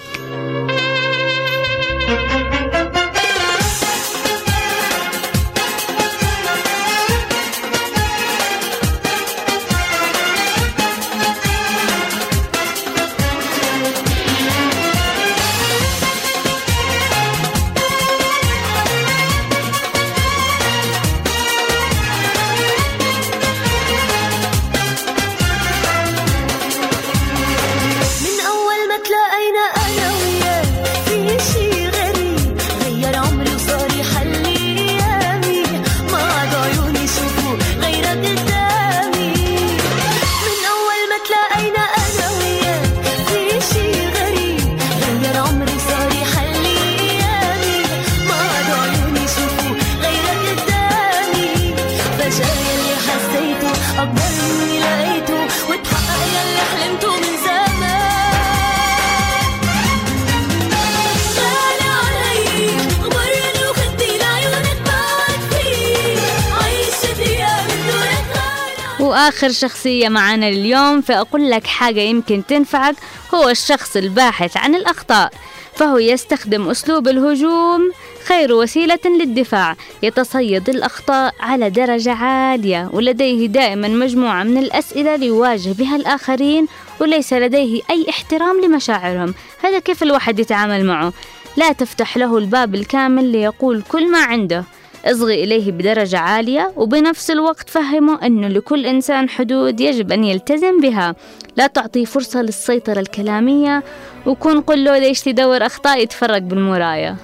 وآخر 69.49 69.69
شخصية 69.69 70.09
معانا 70.09 70.49
اليوم 70.49 71.01
فأقول 71.01 71.51
لك 71.51 71.67
حاجة 71.67 72.01
يمكن 72.01 72.43
تنفعك 72.49 72.95
هو 73.35 73.49
الشخص 73.49 73.97
الباحث 73.97 74.57
عن 74.57 74.75
الأخطاء 74.75 75.33
فهو 75.75 75.99
يستخدم 75.99 76.69
أسلوب 76.69 77.09
الهجوم 77.09 77.93
خير 78.27 78.53
وسيلة 78.53 78.99
للدفاع 79.05 79.77
يتصيد 80.03 80.69
الأخطاء 80.69 81.35
على 81.41 81.71
درجة 81.71 82.13
عالية 82.13 82.91
ولديه 82.93 83.47
دائما 83.47 83.89
مجموعة 83.89 84.43
من 84.43 84.59
الأسئلة 84.59 85.17
ليواجه 85.17 85.73
بها 85.73 85.97
الآخرين 85.97 86.67
وليس 87.01 87.33
لديه 87.33 87.83
أي 87.91 88.07
احترام 88.11 88.61
لمشاعرهم 88.65 89.35
هذا 89.63 89.79
كيف 89.79 90.03
الواحد 90.03 90.39
يتعامل 90.39 90.85
معه؟ 90.85 91.13
لا 91.57 91.73
تفتح 91.73 92.17
له 92.17 92.39
الباب 92.39 92.75
الكامل 92.75 93.25
ليقول 93.25 93.83
كل 93.83 94.11
ما 94.11 94.19
عنده. 94.19 94.65
أصغي 95.11 95.45
إليه 95.45 95.73
بدرجة 95.73 96.19
عالية 96.19 96.73
وبنفس 96.77 97.31
الوقت 97.31 97.71
فهمه 97.71 98.27
أنه 98.27 98.49
لكل 98.49 98.87
إنسان 98.87 99.29
حدود 99.29 99.81
يجب 99.81 100.13
أن 100.13 100.25
يلتزم 100.25 100.81
بها. 100.81 101.15
لا 101.57 101.67
تعطيه 101.67 102.05
فرصة 102.05 102.43
للسيطرة 102.43 103.01
الكلامية 103.01 103.83
وكون 104.27 104.61
قل 104.61 104.85
له 104.85 104.99
ليش 104.99 105.21
تدور 105.21 105.67
أخطاء 105.67 106.03
يتفرج 106.03 106.43
بالمراية 106.43 107.17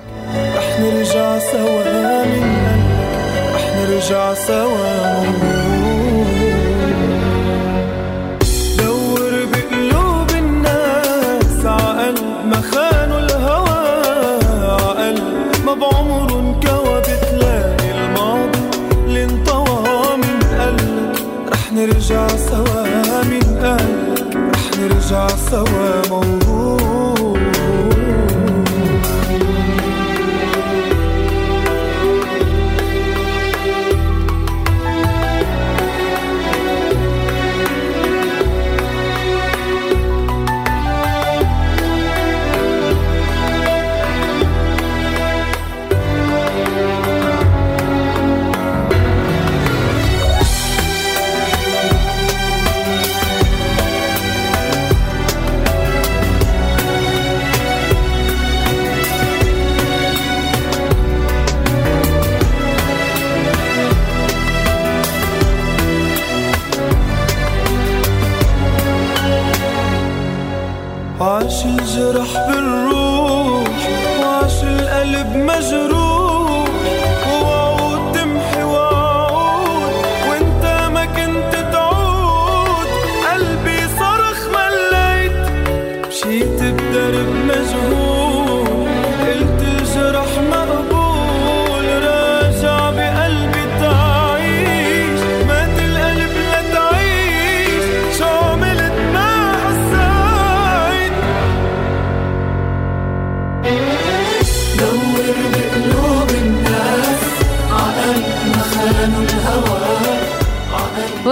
رح 0.57 0.81
نرجع 0.81 1.39
سوا 1.39 2.23
رح 3.55 3.77
نرجع 3.77 4.35
سوا. 4.35 5.24
رح 25.15 25.27
نرجع 25.27 25.37
سوا 25.37 26.84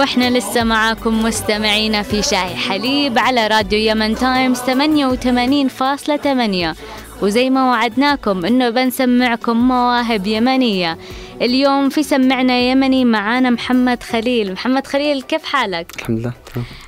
وإحنا 0.03 0.37
لسه 0.37 0.63
معاكم 0.63 1.23
مستمعينا 1.23 2.01
في 2.01 2.21
شاي 2.21 2.55
حليب 2.55 3.19
على 3.19 3.47
راديو 3.47 3.79
يمن 3.79 4.15
تايمز 4.15 4.59
88.8 4.59 6.77
وزي 7.21 7.49
ما 7.49 7.71
وعدناكم 7.71 8.45
إنه 8.45 8.69
بنسمعكم 8.69 9.67
مواهب 9.67 10.27
يمنية. 10.27 10.97
اليوم 11.41 11.89
في 11.89 12.03
سمعنا 12.03 12.59
يمني 12.59 13.05
معانا 13.05 13.49
محمد 13.49 14.03
خليل. 14.03 14.53
محمد 14.53 14.87
خليل 14.87 15.21
كيف 15.21 15.43
حالك؟ 15.43 15.95
الحمد 15.95 16.19
لله 16.19 16.33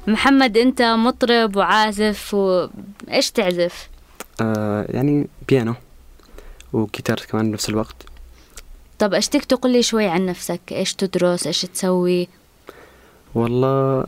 محمد 0.08 0.58
أنت 0.58 0.82
مطرب 0.82 1.56
وعازف 1.56 2.34
وايش 2.34 3.32
تعزف؟ 3.32 3.90
آه 4.42 4.86
يعني 4.90 5.28
بيانو 5.48 5.76
وجيتار 6.74 7.18
كمان 7.18 7.52
بنفس 7.52 7.70
الوقت. 7.70 7.96
طب 9.00 9.14
اشتك 9.14 9.46
تقول 9.46 9.72
لي 9.72 9.84
شوي 9.84 10.08
عن 10.08 10.26
نفسك؟ 10.26 10.62
إيش 10.72 10.94
تدرس؟ 10.94 11.48
إيش 11.48 11.62
تسوي؟ 11.62 12.28
والله 13.36 14.06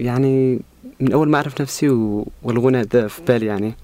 يعني 0.00 0.60
من 1.00 1.12
أول 1.12 1.28
ما 1.28 1.36
أعرف 1.36 1.60
نفسي 1.60 1.88
والغنى 2.42 2.84
ده 2.84 3.08
في 3.08 3.22
بالي 3.22 3.46
يعني 3.46 3.74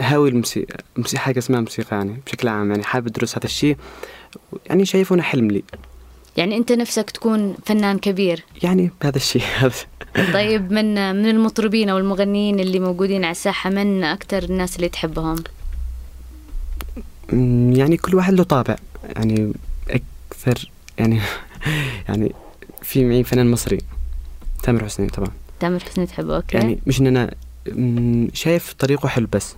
هاوي 0.00 0.28
الموسيقى 0.28 0.84
موسيقى 0.96 1.22
حاجة 1.22 1.38
اسمها 1.38 1.60
موسيقى 1.60 1.96
يعني 1.96 2.20
بشكل 2.26 2.48
عام 2.48 2.70
يعني 2.70 2.84
حابب 2.84 3.06
أدرس 3.06 3.38
هذا 3.38 3.44
الشيء 3.44 3.76
يعني 4.66 4.84
شايفه 4.84 5.14
أنا 5.14 5.22
حلم 5.22 5.50
لي. 5.50 5.62
يعني 6.36 6.56
أنت 6.56 6.72
نفسك 6.72 7.10
تكون 7.10 7.54
فنان 7.66 7.98
كبير. 7.98 8.44
يعني 8.62 8.90
بهذا 9.02 9.16
الشيء 9.16 9.42
هذا. 9.60 10.32
طيب 10.32 10.72
من 10.72 10.94
من 10.94 11.28
المطربين 11.28 11.88
أو 11.88 11.98
المغنيين 11.98 12.60
اللي 12.60 12.80
موجودين 12.80 13.24
على 13.24 13.30
الساحة 13.32 13.70
من 13.70 14.04
أكثر 14.04 14.42
الناس 14.42 14.76
اللي 14.76 14.88
تحبهم؟ 14.88 15.36
يعني 17.72 17.96
كل 17.96 18.14
واحد 18.14 18.32
له 18.34 18.42
طابع. 18.42 18.76
يعني 19.16 19.52
أكثر 19.90 20.70
يعني 20.98 21.20
يعني 22.08 22.32
في 22.82 23.04
معي 23.04 23.24
فنان 23.24 23.50
مصري 23.50 23.78
تامر 24.62 24.84
حسني 24.84 25.06
طبعا. 25.06 25.30
تامر 25.60 25.80
حسني 25.80 26.06
تحبه؟ 26.06 26.36
أوكي. 26.36 26.56
يعني 26.56 26.78
مش 26.86 27.00
إن 27.00 27.06
أنا 27.06 27.30
شايف 28.34 28.72
طريقه 28.72 29.08
حلو 29.08 29.28
بس 29.32 29.54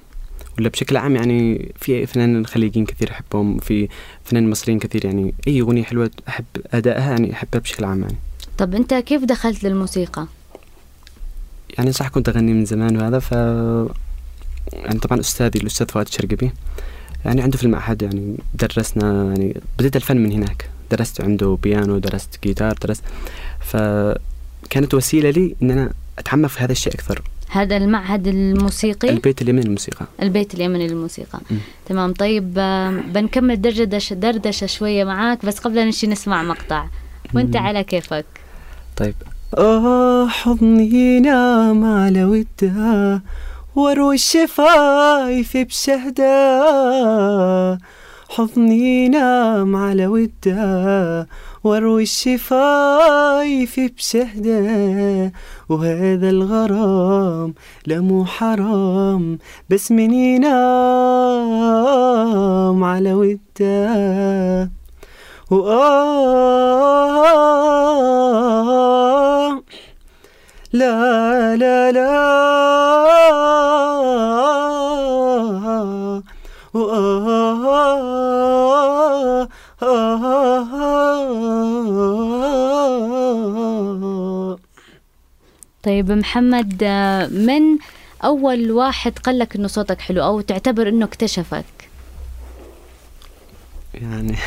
ولا 0.59 0.68
بشكل 0.68 0.97
عام 0.97 1.16
يعني 1.16 1.72
في 1.76 2.07
فنانين 2.07 2.47
خليجيين 2.47 2.87
كثير 2.87 3.11
أحبهم 3.11 3.59
في 3.59 3.89
فنانين 4.24 4.51
مصريين 4.51 4.78
كثير 4.78 5.05
يعني 5.05 5.35
أي 5.49 5.61
أغنية 5.61 5.82
حلوة 5.82 6.11
أحب 6.28 6.45
أدائها 6.66 7.11
يعني 7.11 7.32
أحبها 7.32 7.61
بشكل 7.61 7.85
عام 7.85 8.03
يعني. 8.03 8.16
طب 8.59 8.74
أنت 8.74 8.95
كيف 8.95 9.24
دخلت 9.24 9.64
للموسيقى؟ 9.64 10.26
يعني 11.78 11.93
صح 11.93 12.09
كنت 12.09 12.28
أغني 12.28 12.53
من 12.53 12.64
زمان 12.64 12.97
وهذا 12.97 13.18
ف 13.18 13.32
يعني 14.72 14.99
طبعا 14.99 15.20
أستاذي 15.20 15.59
الأستاذ 15.59 15.89
فؤاد 15.89 16.07
الشرقبي. 16.07 16.53
يعني 17.24 17.43
عنده 17.43 17.59
في 17.59 17.64
المعهد 17.64 18.03
يعني 18.03 18.37
درسنا 18.55 19.24
يعني 19.24 19.61
بديت 19.78 19.97
الفن 19.97 20.16
من 20.16 20.32
هناك. 20.32 20.70
درست 20.91 21.20
عنده 21.20 21.59
بيانو 21.62 21.99
درست 21.99 22.39
جيتار 22.43 22.72
درست. 22.82 23.03
فكانت 23.61 24.95
وسيلة 24.95 25.30
لي 25.30 25.55
إن 25.62 25.70
أنا 25.70 25.93
أتعمق 26.18 26.49
في 26.49 26.64
هذا 26.64 26.72
الشيء 26.72 26.95
أكثر. 26.95 27.22
هذا 27.49 27.76
المعهد 27.76 28.26
الموسيقي؟ 28.26 29.11
البيت 29.11 29.43
اليمني 29.43 29.62
للموسيقى 29.62 30.07
البيت 30.22 30.55
اليمني 30.55 30.89
للموسيقى 30.89 31.41
م. 31.51 31.55
تمام. 31.87 32.12
طيب 32.12 32.55
بنكمل 33.14 33.61
دردشة 33.61 34.14
دردشة 34.14 34.66
شوية 34.66 35.05
معاك 35.05 35.47
بس 35.47 35.59
قبل 35.59 35.85
نمشي 35.85 36.07
نسمع 36.07 36.43
مقطع. 36.43 36.87
وأنت 37.35 37.57
م. 37.57 37.61
على 37.61 37.85
كيفك؟ 37.85 38.24
طيب. 38.97 39.14
آه 39.59 40.26
حضني 40.28 41.20
نام 41.20 41.85
على 41.85 42.24
ودها 42.24 43.22
واروي 43.74 44.14
الشفايف 44.14 45.57
بشهدها 45.57 46.49
حضني 48.35 49.09
نام 49.09 49.76
على 49.76 50.07
ودها 50.07 51.26
واروي 51.64 52.03
الشفايف 52.03 53.80
بشهدها 53.80 55.32
وهذا 55.68 56.30
الغرام 56.30 57.55
لا 57.87 58.01
مو 58.01 58.24
حرام 58.24 59.39
بس 59.70 59.93
من 59.93 60.12
ينام 60.12 60.55
على 62.85 63.12
ودها 63.14 64.70
وآه 68.24 69.62
لا 70.72 71.57
لا 71.57 71.93
لا. 71.93 73.03
طيب 85.85 86.11
محمد 86.11 86.85
من 87.32 87.78
أول 88.24 88.70
واحد 88.70 89.18
قال 89.18 89.39
لك 89.39 89.57
إنه 89.57 89.68
صوتك 89.68 90.01
حلو 90.01 90.24
أو 90.24 90.41
تعتبر 90.41 90.89
إنه 90.89 91.05
اكتشفك؟ 91.05 91.64
يعني 93.95 94.35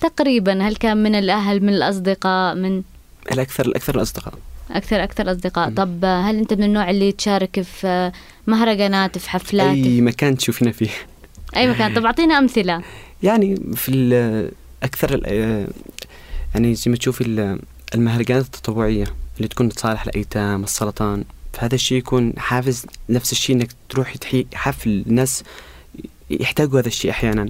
تقريبا 0.00 0.68
هل 0.68 0.76
كان 0.76 0.96
من 0.96 1.14
الأهل 1.14 1.62
من 1.62 1.68
الأصدقاء 1.68 2.54
من 2.54 2.82
الأكثر 3.32 3.66
الأكثر 3.66 3.94
الأصدقاء. 3.94 4.34
أكثر 4.70 5.02
أكثر 5.02 5.32
أصدقاء؟ 5.32 5.70
طب 5.70 6.04
آه، 6.04 6.20
هل 6.20 6.36
أنت 6.36 6.54
من 6.54 6.62
النوع 6.62 6.90
اللي 6.90 7.12
تشارك 7.12 7.60
في 7.60 8.12
مهرجانات 8.46 9.18
في 9.18 9.30
حفلات؟ 9.30 9.74
أي 9.74 10.00
مكان 10.00 10.36
تشوفينا 10.36 10.72
فيه. 10.72 10.90
أي 11.56 11.68
مكان. 11.68 11.94
طب 11.94 12.04
أعطينا 12.04 12.38
أمثلة. 12.38 12.82
يعني 13.22 13.56
في 13.74 14.50
أكثر 14.82 15.26
يعني 16.54 16.74
زي 16.74 16.90
ما 16.90 16.96
تشوفي 16.96 17.58
المهرجانات 17.94 18.44
التطوعية 18.44 19.04
اللي 19.36 19.48
تكون 19.48 19.68
تصالح 19.68 20.02
الأيتام 20.02 20.64
السرطان. 20.64 21.24
فهذا 21.52 21.74
الشيء 21.74 21.98
يكون 21.98 22.32
حافز 22.38 22.86
نفس 23.08 23.32
الشيء 23.32 23.56
إنك 23.56 23.70
تروح 23.88 24.16
تحي 24.16 24.46
حفل 24.54 25.04
ناس 25.06 25.44
يحتاجوا 26.30 26.80
هذا 26.80 26.88
الشيء 26.88 27.10
أحيانا. 27.10 27.48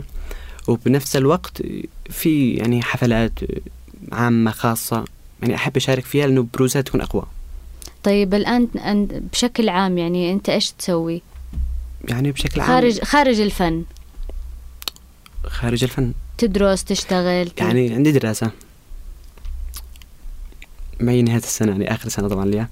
وبنفس 0.68 1.16
الوقت 1.16 1.62
في 2.10 2.54
يعني 2.54 2.82
حفلات 2.82 3.32
عامة 4.12 4.50
خاصة 4.50 5.04
يعني 5.42 5.54
أحب 5.54 5.76
أشارك 5.76 6.04
فيها 6.04 6.26
لأنه 6.26 6.46
بروزها 6.54 6.82
تكون 6.82 7.00
أقوى. 7.00 7.26
طيب 8.02 8.34
الآن 8.34 8.68
بشكل 9.32 9.68
عام 9.68 9.98
يعني 9.98 10.32
أنت 10.32 10.48
إيش 10.48 10.70
تسوي؟ 10.70 11.22
يعني 12.08 12.32
بشكل 12.32 12.60
عام 12.60 12.68
خارج 12.68 13.00
خارج 13.00 13.40
الفن. 13.40 13.84
خارج 15.46 15.84
الفن. 15.84 16.12
تدرس 16.38 16.84
تشتغل 16.84 17.50
يعني 17.58 17.94
عندي 17.94 18.12
دراسة. 18.12 18.50
معي 21.00 21.22
نهاية 21.22 21.38
السنة 21.38 21.72
يعني 21.72 21.92
آخر 21.94 22.08
سنة 22.08 22.28
طبعا 22.28 22.44
ليها. 22.46 22.68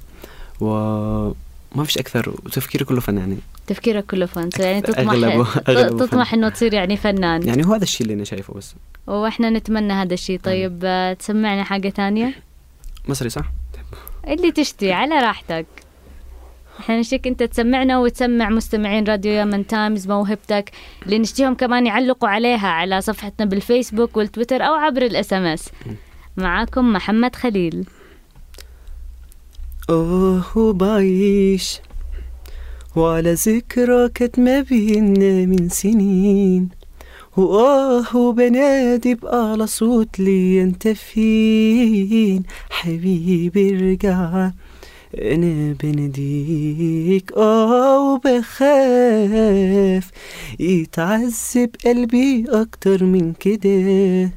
وما 0.60 1.84
فيش 1.84 1.98
أكثر 1.98 2.28
وتفكيري 2.30 2.84
كله 2.84 3.00
فن 3.00 3.18
يعني. 3.18 3.36
تفكيرك 3.66 4.06
كله 4.06 4.26
فن. 4.26 4.50
يعني 4.58 4.80
تطمح 4.80 5.12
أغلبه- 5.14 5.68
أغلبه 5.68 6.06
تطمح 6.06 6.34
إنه 6.34 6.48
تصير 6.48 6.74
يعني 6.74 6.96
فنان. 6.96 7.46
يعني 7.48 7.66
هو 7.66 7.74
هذا 7.74 7.82
الشيء 7.82 8.02
اللي 8.02 8.14
أنا 8.14 8.24
شايفه 8.24 8.54
بس. 8.54 8.74
وإحنا 9.06 9.50
نتمنى 9.50 9.92
هذا 9.92 10.14
الشيء. 10.14 10.40
طيب 10.40 10.80
آه، 10.84 11.12
تسمعنا 11.12 11.64
حاجة 11.64 11.88
تانية 11.88 12.34
مصري 13.08 13.28
صح؟ 13.28 13.44
اللي 14.28 14.52
تشتي 14.52 14.92
على 14.92 15.14
راحتك. 15.14 15.66
إحنا 16.80 17.00
نشتيك 17.00 17.26
أنت 17.26 17.42
تسمعنا 17.42 17.98
وتسمع 17.98 18.48
مستمعين 18.48 19.04
راديو 19.04 19.32
يمن 19.32 19.66
تايمز 19.66 20.08
موهبتك. 20.08 20.70
اللي 21.06 21.18
نشتيهم 21.18 21.54
كمان 21.54 21.86
يعلقوا 21.86 22.28
عليها 22.28 22.68
على 22.68 23.00
صفحتنا 23.00 23.46
بالفيسبوك 23.46 24.16
والتويتر 24.16 24.62
أو 24.62 24.74
عبر 24.74 25.02
ال 25.02 25.32
SMS 25.32 25.68
معاكم 26.36 26.92
محمد 26.92 27.36
خليل. 27.36 27.84
أوه 29.90 30.72
بعيش 30.72 31.80
وعلى 32.96 33.32
ذكرى 33.32 34.08
كانت 34.08 34.38
ما 34.38 34.60
بينا 34.60 35.46
من 35.46 35.68
سنين. 35.68 36.68
وآه 37.36 38.16
وبنادي 38.16 39.14
بأعلى 39.14 39.66
صوت 39.66 40.20
لي 40.20 40.62
انت 40.62 40.88
فين 40.88 42.42
حبيبي 42.70 43.70
ارجع 43.70 44.50
أنا 45.14 45.76
بناديك. 45.82 47.32
آه 47.36 48.12
وبخاف 48.12 50.10
يتعذب 50.60 51.70
قلبي 51.84 52.44
أكتر 52.48 53.04
من 53.04 53.32
كده. 53.32 54.30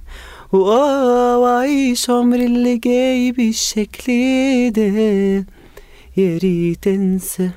وأعيش 0.54 2.10
عمري 2.10 2.46
اللي 2.46 2.78
جاي 2.78 3.32
بالشكل 3.32 4.12
ده 4.72 4.86
يا 6.18 6.38
ريت 6.44 6.88
أنسى 6.88 7.50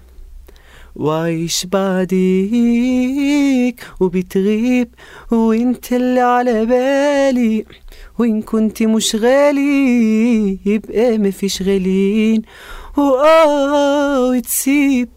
وعيش 0.96 1.66
بعديك 1.66 2.26
وبتغيب 4.00 4.88
وانت 5.30 5.92
اللي 5.92 6.20
على 6.20 6.66
بالي 6.66 7.64
وإن 8.18 8.42
كنت 8.42 8.82
مش 8.82 9.16
غالي 9.16 10.58
يبقى 10.66 11.18
مفيش 11.18 11.62
غاليين 11.62 12.42
وآه 12.96 14.28
وتسيب 14.30 15.08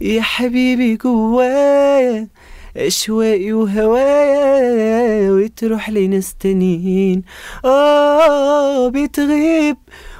يا 0.00 0.22
حبيبي 0.22 0.96
جوايا 0.96 2.28
أشواقي 2.76 3.52
وهوايا 3.52 5.30
وتروح 5.32 5.90
لناس 5.90 6.34
تانيين. 6.40 7.22
آه 7.64 8.88
بتغيب 8.88 9.76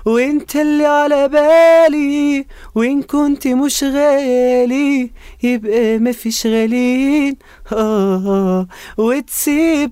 وانت 0.07 0.57
اللي 0.57 0.86
على 0.86 1.28
بالي. 1.28 2.46
وإن 2.74 3.02
كنت 3.02 3.48
مش 3.48 3.84
غالي 3.84 5.11
يبقى 5.42 5.98
مفيش 5.98 6.46
غاليين. 6.46 7.36
آه 7.72 8.66
وتسيب 8.98 9.90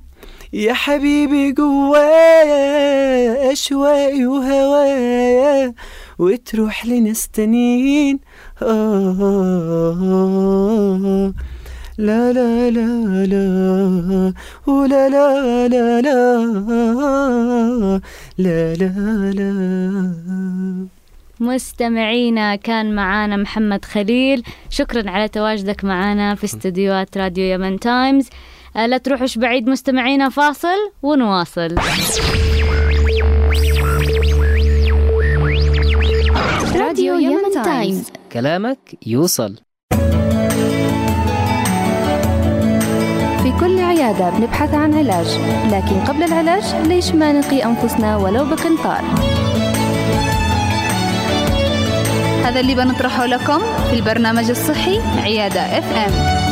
يا 0.53 0.73
حبيبي 0.73 1.53
جوايا 1.53 3.53
أشواقي 3.53 4.27
وهوايا 4.27 5.75
وتروح 6.19 6.87
لناس 6.87 7.29
تانيين. 7.29 8.19
آه. 10.03 11.35
لا 12.03 12.33
لا 12.33 12.71
لا 12.71 13.27
لا. 13.27 14.33
ولا 14.67 15.09
لا 15.09 15.69
لا 15.69 16.01
لا 16.01 16.21
لا. 18.39 18.75
لا 18.75 19.33
لا 19.33 19.53
مستمعينا 21.41 22.57
كان 22.57 22.95
معانا 22.95 23.37
محمد 23.37 23.85
خليل. 23.85 24.43
شكرا 24.71 25.11
على 25.11 25.29
تواجدك 25.29 25.85
معانا 25.85 26.35
في 26.35 26.45
استديوهات 26.45 27.19
راديو 27.19 27.45
يمن 27.45 27.81
تايمز. 27.81 28.29
آه، 28.77 28.87
لا 28.87 28.99
تروحوش 28.99 29.39
بعيد 29.39 29.69
مستمعينا 29.69 30.29
فاصل 30.29 30.91
ونواصل. 31.03 31.75
راديو 36.75 37.19
يمن 37.19 37.63
تايمز. 37.65 38.11
كلامك 38.33 38.79
يوصل. 39.07 39.57
عيادة 44.03 44.31
بنبحث 44.31 44.75
عن 44.75 44.95
علاج 44.95 45.27
لكن 45.71 46.05
قبل 46.05 46.23
العلاج 46.23 46.63
ليش 46.87 47.13
ما 47.13 47.33
نقي 47.33 47.65
أنفسنا 47.65 48.17
ولو 48.17 48.45
بقنطار؟ 48.45 49.03
هذا 52.45 52.61
اللي 52.61 52.75
بنطرحه 52.75 53.27
لكم 53.27 53.59
في 53.91 53.97
البرنامج 53.97 54.51
الصحي 54.51 55.01
عيادة 55.23 55.61
FM. 55.61 56.43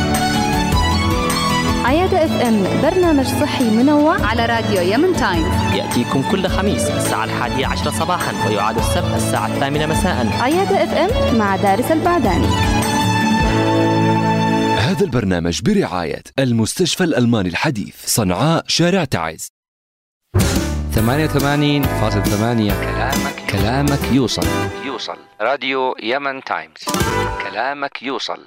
عيادة 1.85 2.25
FM 2.25 2.65
برنامج 2.83 3.27
صحي 3.27 3.71
منوع 3.71 4.27
على 4.27 4.47
راديو 4.47 4.81
يمن 4.81 5.17
تايمز. 5.17 5.47
يأتيكم 5.75 6.23
كل 6.31 6.49
خميس 6.49 6.91
الساعة 6.91 7.25
الحادية 7.25 7.67
عشرة 7.67 7.91
صباحا 7.91 8.33
ويعاد 8.49 8.79
السبت 8.79 9.15
الساعة 9.17 9.47
الثامنة 9.47 9.87
مساء. 9.87 10.27
عيادة 10.41 10.85
FM 10.85 11.39
مع 11.39 11.57
دارس 11.57 11.93
البعداني 11.93 12.47
هذا 14.91 15.05
البرنامج 15.05 15.63
برعاية 15.63 16.23
المستشفى 16.39 17.05
الألماني 17.05 17.49
الحديث 17.49 18.07
صنعاء 18.07 18.65
شارع 18.67 19.05
تعز. 19.05 19.49
88.8 20.95 20.99
كلامك 22.73 23.47
كلامك 23.51 24.13
يوصل. 24.13 24.47
يوصل. 24.85 25.17
راديو 25.41 25.95
يمن 26.03 26.43
تايمز. 26.45 26.85
كلامك 27.43 28.03
يوصل. 28.03 28.47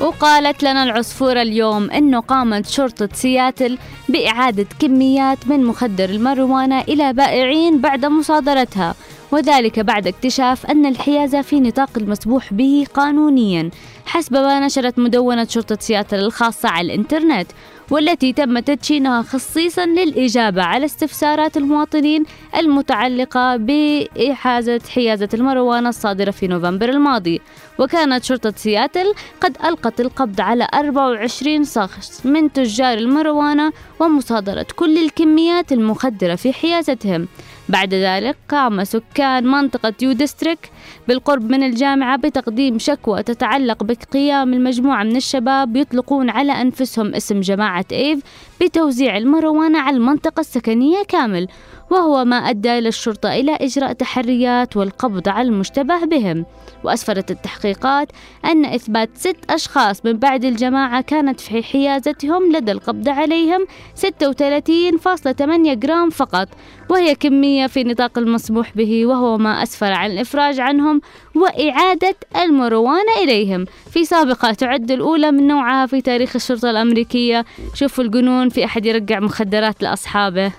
وقالت 0.00 0.62
لنا 0.62 0.82
العصفورة 0.82 1.42
اليوم 1.42 1.90
أنه 1.90 2.20
قامت 2.20 2.66
شرطة 2.66 3.08
سياتل 3.12 3.78
بإعادة 4.08 4.66
كميات 4.80 5.48
من 5.48 5.64
مخدر 5.64 6.04
الماريجوانا 6.04 6.80
إلى 6.80 7.12
بائعين 7.12 7.80
بعد 7.80 8.06
مصادرتها. 8.06 8.94
وذلك 9.32 9.80
بعد 9.80 10.06
اكتشاف 10.06 10.66
أن 10.66 10.86
الحيازة 10.86 11.42
في 11.42 11.60
نطاق 11.60 11.90
المسموح 11.96 12.52
به 12.52 12.86
قانونيا 12.94 13.70
حسب 14.06 14.32
ما 14.32 14.66
نشرت 14.66 14.98
مدونة 14.98 15.44
شرطة 15.44 15.78
سياتل 15.80 16.18
الخاصة 16.18 16.68
على 16.68 16.86
الإنترنت. 16.86 17.46
والتي 17.90 18.32
تم 18.32 18.58
تدشينها 18.58 19.22
خصيصا 19.22 19.86
للإجابة 19.86 20.62
على 20.62 20.84
استفسارات 20.84 21.56
المواطنين 21.56 22.24
المتعلقة 22.56 23.56
بإحازة 23.56 24.80
حيازة 24.94 25.28
المروانة 25.34 25.88
الصادرة 25.88 26.30
في 26.30 26.46
نوفمبر 26.46 26.88
الماضي. 26.88 27.40
وكانت 27.78 28.24
شرطة 28.24 28.52
سياتل 28.56 29.14
قد 29.40 29.56
ألقت 29.64 30.00
القبض 30.00 30.40
على 30.40 30.68
24 30.74 31.64
شخص 31.64 32.26
من 32.26 32.52
تجار 32.52 32.98
الماريوانا 32.98 33.72
ومصادرة 34.00 34.66
كل 34.76 34.98
الكميات 34.98 35.72
المخدرة 35.72 36.34
في 36.34 36.52
حيازتهم. 36.52 37.28
بعد 37.68 37.94
ذلك 37.94 38.36
قام 38.48 38.84
سكان 38.84 39.46
منطقة 39.46 39.92
يو 40.02 40.12
ديستريكت 40.12 40.70
بالقرب 41.08 41.50
من 41.50 41.62
الجامعة 41.62 42.16
بتقديم 42.16 42.78
شكوى 42.78 43.22
تتعلق 43.22 43.84
بقيام 43.84 44.52
المجموعة 44.52 45.02
من 45.02 45.16
الشباب 45.16 45.76
يطلقون 45.76 46.30
على 46.30 46.52
أنفسهم 46.52 47.14
اسم 47.14 47.40
جماعة 47.40 47.84
إيف 47.92 48.20
بتوزيع 48.60 49.16
الماريوانا 49.16 49.78
على 49.78 49.96
المنطقة 49.96 50.40
السكنية 50.40 51.02
كامل. 51.08 51.48
وهو 51.90 52.24
ما 52.24 52.36
أدى 52.36 52.78
إلى 52.78 52.88
الشرطة 52.88 53.32
إلى 53.32 53.56
إجراء 53.60 53.92
تحريات 53.92 54.76
والقبض 54.76 55.28
على 55.28 55.48
المشتبه 55.48 56.04
بهم. 56.04 56.44
وأسفرت 56.84 57.30
التحقيقات 57.30 58.08
أن 58.44 58.64
إثبات 58.64 59.10
ست 59.14 59.36
أشخاص 59.50 60.04
من 60.04 60.12
بعد 60.12 60.44
الجماعة 60.44 61.00
كانت 61.00 61.40
في 61.40 61.62
حيازتهم 61.62 62.52
لدى 62.52 62.72
القبض 62.72 63.08
عليهم 63.08 63.66
36.8 63.94 65.74
جرام 65.74 66.10
فقط 66.10 66.48
وهي 66.90 67.14
كمية 67.14 67.66
في 67.66 67.84
نطاق 67.84 68.18
المسموح 68.18 68.76
به 68.76 69.06
وهو 69.06 69.38
ما 69.38 69.62
أسفر 69.62 69.92
عن 69.92 70.10
الإفراج 70.10 70.60
عنهم 70.60 71.00
وإعادة 71.34 72.16
المروانة 72.42 73.12
إليهم. 73.22 73.64
في 73.90 74.04
سابقة 74.04 74.52
تعد 74.52 74.90
الأولى 74.90 75.30
من 75.30 75.46
نوعها 75.46 75.86
في 75.86 76.00
تاريخ 76.00 76.36
الشرطة 76.36 76.70
الأمريكية. 76.70 77.44
شوفوا 77.74 78.04
الجنون 78.04 78.48
في 78.48 78.64
أحد 78.64 78.86
يرجع 78.86 79.20
مخدرات 79.20 79.82
لأصحابه. 79.82 80.52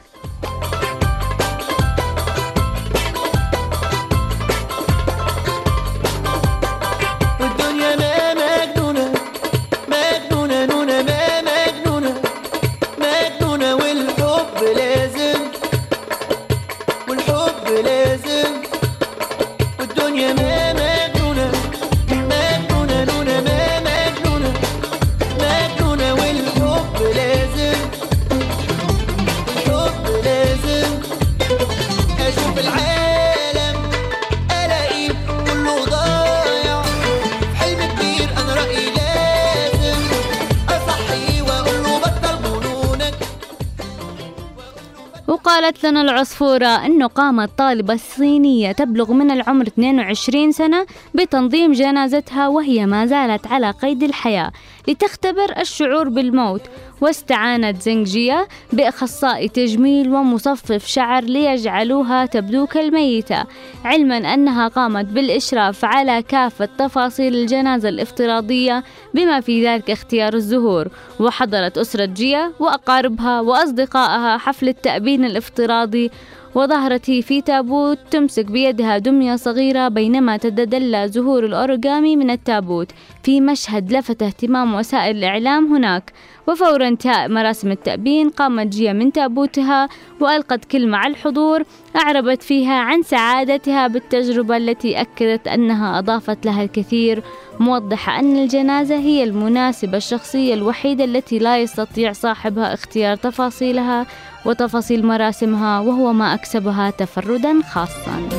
لنا 45.84 46.02
العصفورة. 46.02 46.86
أنه 46.86 47.08
قامت 47.08 47.50
طالبة 47.58 47.96
صينية 47.96 48.72
تبلغ 48.72 49.14
من 49.14 49.32
العمر 49.32 49.68
22 49.68 50.52
سنة 50.52 50.86
بتنظيم 51.16 51.72
جنازتها 51.72 52.48
وهي 52.48 52.86
ما 52.86 53.06
زالت 53.06 53.48
على 53.48 53.72
قيد 53.72 54.04
الحياة. 54.04 54.52
لتختبر 54.90 55.60
الشعور 55.60 56.10
بالموت. 56.10 56.62
واستعانت 57.02 57.82
زنجية 57.82 58.48
بأخصائي 58.74 59.48
تجميل 59.48 60.14
ومصفف 60.14 60.88
شعر 60.88 61.24
ليجعلوها 61.24 62.26
تبدو 62.26 62.68
كالميتة 62.68 63.44
علما 63.86 64.18
أنها 64.18 64.68
قامت 64.68 65.06
بالإشراف 65.06 65.86
على 65.86 66.22
كافة 66.22 66.70
تفاصيل 66.78 67.36
الجنازة 67.36 67.90
الافتراضية 67.90 68.84
بما 69.14 69.42
في 69.42 69.68
ذلك 69.68 69.92
اختيار 69.92 70.34
الزهور. 70.34 70.88
وحضرت 71.20 71.78
أسرة 71.78 72.06
جيا 72.06 72.52
وأقاربها 72.60 73.42
وأصدقائها 73.42 74.38
حفل 74.38 74.68
التأبين 74.68 75.26
الافتراضي 75.26 76.12
وظهرت 76.56 77.12
في 77.12 77.42
تابوت 77.42 78.00
تمسك 78.12 78.46
بيدها 78.46 78.98
دمية 78.98 79.36
صغيرة 79.36 79.88
بينما 79.88 80.38
تتدلى 80.38 81.08
زهور 81.08 81.46
الأوريغامي 81.46 82.16
من 82.16 82.30
التابوت. 82.30 82.92
في 83.24 83.42
مشهد 83.42 83.92
لفت 83.92 84.24
اهتمام 84.24 84.76
وسائل 84.76 85.18
الإعلام 85.18 85.76
هناك. 85.76 86.14
وفور 86.48 86.88
انتهاء 86.88 87.30
مراسم 87.30 87.72
التأبين 87.72 88.30
قامت 88.30 88.68
جيا 88.68 88.94
من 88.94 89.12
تابوتها 89.12 89.90
وألقت 90.22 90.66
كلمة 90.66 90.98
على 90.98 91.12
الحضور 91.12 91.64
أعربت 91.96 92.44
فيها 92.44 92.74
عن 92.74 93.04
سعادتها 93.04 93.88
بالتجربة 93.88 94.58
التي 94.58 95.02
أكدت 95.02 95.48
أنها 95.48 96.00
أضافت 96.00 96.46
لها 96.46 96.64
الكثير. 96.64 97.24
موضحة 97.60 98.20
أن 98.20 98.38
الجنازة 98.38 98.96
هي 98.96 99.24
المناسبة 99.24 99.98
الشخصية 99.98 100.54
الوحيدة 100.54 101.04
التي 101.04 101.40
لا 101.40 101.58
يستطيع 101.58 102.12
صاحبها 102.12 102.74
اختيار 102.74 103.16
تفاصيلها. 103.16 104.06
وتفاصيل 104.46 105.06
مراسمها 105.06 105.80
وهو 105.80 106.14
ما 106.14 106.34
أكسبها 106.34 106.90
تفردا 106.90 107.62
خاصا. 107.72 108.30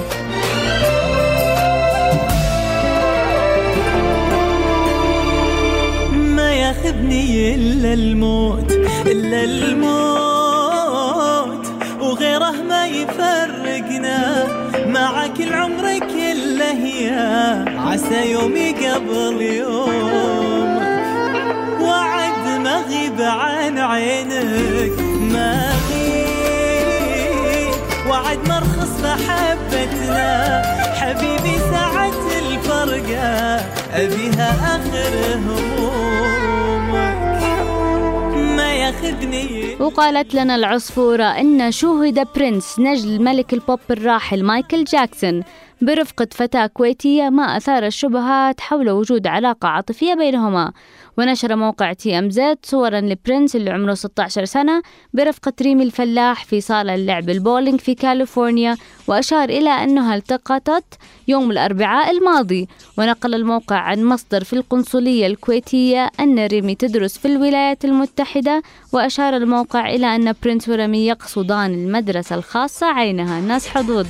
ما 6.12 6.52
ياخذني 6.52 7.54
إلا 7.54 7.92
الموت 7.92 8.72
إلا 9.06 9.44
الموت 9.44 10.60
وغيره 12.00 12.50
ما 12.68 12.86
يفرقنا. 12.86 14.46
معك 14.86 15.40
العمر 15.40 15.98
كله 15.98 16.86
يا 16.86 17.64
عسى 17.78 18.32
يومي 18.32 18.72
قبل 18.72 19.42
يوم. 19.42 20.80
وعد 21.80 22.46
ما 22.64 22.76
غيب 22.88 23.20
عن 23.20 23.78
عينك 23.78 25.00
ما 25.32 25.79
غيب 28.20 28.38
وعد 28.40 28.48
مرخص 28.48 29.00
محبتنا 29.04 30.62
حبيبي 30.94 31.58
ساعة 31.58 32.12
الفرقة 32.38 33.60
أبيها 33.92 34.50
آخر 34.76 35.36
همومك. 35.36 37.20
ما 38.56 38.72
ياخذني. 38.72 39.76
وقالت 39.80 40.34
لنا 40.34 40.54
العصفورة 40.56 41.24
أن 41.24 41.72
شوهد 41.72 42.26
برنس 42.36 42.78
نجل 42.78 43.22
ملك 43.22 43.52
البوب 43.52 43.80
الراحل 43.90 44.44
مايكل 44.44 44.84
جاكسون 44.84 45.42
برفقة 45.82 46.28
فتاة 46.32 46.66
كويتية 46.66 47.28
ما 47.28 47.56
أثار 47.56 47.86
الشبهات 47.86 48.60
حول 48.60 48.90
وجود 48.90 49.26
علاقة 49.26 49.68
عاطفية 49.68 50.14
بينهما. 50.14 50.72
ونشر 51.18 51.56
موقع 51.56 51.92
TMZ 51.92 52.58
صورا 52.62 53.00
لبرنس 53.00 53.56
اللي 53.56 53.70
عمره 53.70 53.94
16 53.94 54.44
سنة 54.44 54.82
برفقة 55.14 55.52
ريمي 55.62 55.84
الفلاح 55.84 56.44
في 56.44 56.60
صالة 56.60 56.96
لعب 56.96 57.30
البولينج 57.30 57.80
في 57.80 57.94
كاليفورنيا 57.94 58.76
وأشار 59.06 59.48
إلى 59.48 59.70
أنها 59.70 60.14
التقطت 60.16 60.84
يوم 61.28 61.50
الأربعاء 61.50 62.10
الماضي 62.10 62.68
ونقل 62.98 63.34
الموقع 63.34 63.76
عن 63.76 64.04
مصدر 64.04 64.44
في 64.44 64.52
القنصلية 64.52 65.26
الكويتية 65.26 66.10
أن 66.20 66.46
ريمي 66.46 66.74
تدرس 66.74 67.18
في 67.18 67.28
الولايات 67.28 67.84
المتحدة 67.84 68.62
وأشار 68.92 69.36
الموقع 69.36 69.90
إلى 69.90 70.06
أن 70.16 70.34
برنس 70.44 70.68
وريمي 70.68 71.06
يقصدان 71.06 71.74
المدرسة 71.74 72.36
الخاصة 72.36 72.86
عينها 72.86 73.38
الناس 73.38 73.68
حدود 73.68 74.06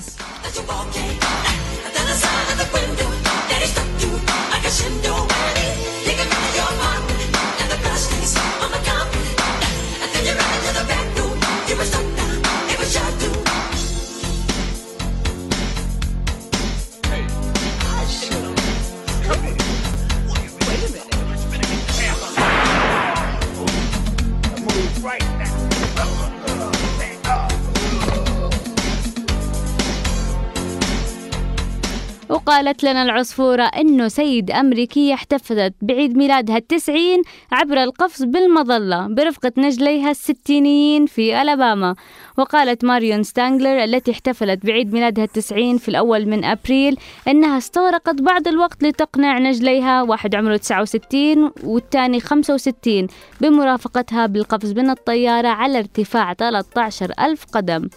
وقالت 32.51 32.85
لنا 32.85 33.03
العصفورة 33.03 33.63
أنه 33.63 34.09
سيد 34.09 34.51
أمريكية 34.51 35.15
احتفلت 35.15 35.75
بعيد 35.83 36.17
ميلادها 36.17 36.57
التسعين 36.57 37.23
عبر 37.53 37.83
القفز 37.83 38.25
بالمظلة 38.25 39.07
برفقة 39.07 39.53
نجليها 39.59 40.11
الستينيين 40.11 41.07
في 41.07 41.43
ألاباما. 41.43 41.95
وقالت 42.39 42.85
ماريون 42.85 43.23
ستانجلر 43.23 43.85
التي 43.85 44.11
احتفلت 44.11 44.67
بعيد 44.67 44.93
ميلادها 44.93 45.25
التسعين 45.25 45.79
في 45.79 45.89
الأول 45.89 46.27
من 46.27 46.45
أبريل 46.45 46.97
أنها 47.29 47.59
استغرقت 47.59 48.23
بعض 48.23 48.49
الوقت 48.49 48.83
لتقنع 48.83 49.39
نجليها 49.39 50.03
واحد 50.03 50.35
عمره 50.35 50.57
69 50.57 51.53
والثاني 51.65 52.21
65 52.21 53.07
بمرافقتها 53.41 54.27
بالقفز 54.27 54.73
من 54.73 54.91
الطيارة 54.91 55.49
على 55.49 55.79
ارتفاع 55.79 56.35
13 56.35 57.13
ألف 57.21 57.45
قدم. 57.53 57.89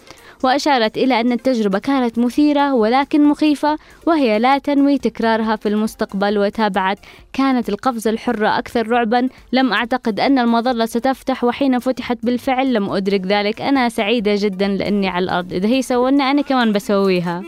وأشارت 0.44 0.96
إلى 0.96 1.20
أن 1.20 1.32
التجربة 1.32 1.78
كانت 1.78 2.18
مثيرة 2.18 2.74
ولكن 2.74 3.24
مخيفة 3.24 3.78
وهي 4.06 4.38
لا 4.44 4.58
تنوي 4.58 4.98
تكرارها 4.98 5.56
في 5.56 5.68
المستقبل 5.68 6.38
وتابعت. 6.38 6.98
كانت 7.32 7.68
القفزة 7.68 8.10
الحرة 8.10 8.58
أكثر 8.58 8.88
رعبا. 8.88 9.28
لم 9.52 9.72
أعتقد 9.72 10.20
أن 10.20 10.38
المظلة 10.38 10.86
ستفتح 10.86 11.44
وحين 11.44 11.78
فتحت 11.78 12.18
بالفعل 12.22 12.74
لم 12.74 12.90
أدرك 12.90 13.26
ذلك. 13.26 13.60
أنا 13.60 13.88
سعيدة 13.88 14.34
جدا 14.34 14.68
لأني 14.68 15.08
على 15.08 15.24
الأرض. 15.24 15.52
إذا 15.52 15.68
هي 15.68 15.82
سوونا 15.82 16.30
أنا 16.30 16.42
كمان 16.42 16.72
بسويها. 16.72 17.42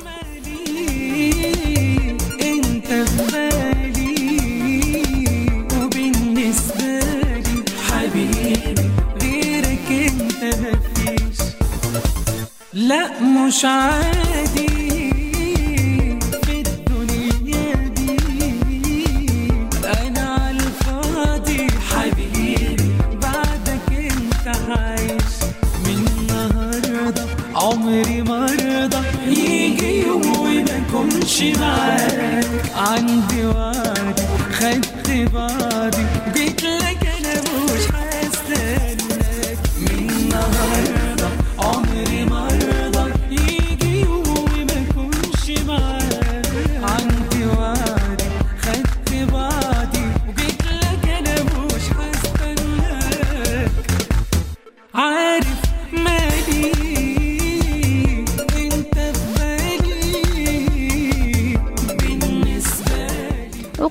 لا 12.72 13.20
مش 13.22 13.64
عادي 13.64 14.85
عمري 27.56 28.22
ما 28.22 28.44
ارضى 28.44 29.02
يجي 29.26 30.06
يوم 30.06 30.38
وما 30.38 30.64
اكونش 30.88 31.42
معاك. 31.42 32.46
عندي 32.76 33.46
وعد 33.46 34.20
خدت 34.52 35.10
بعضي. 35.34 36.05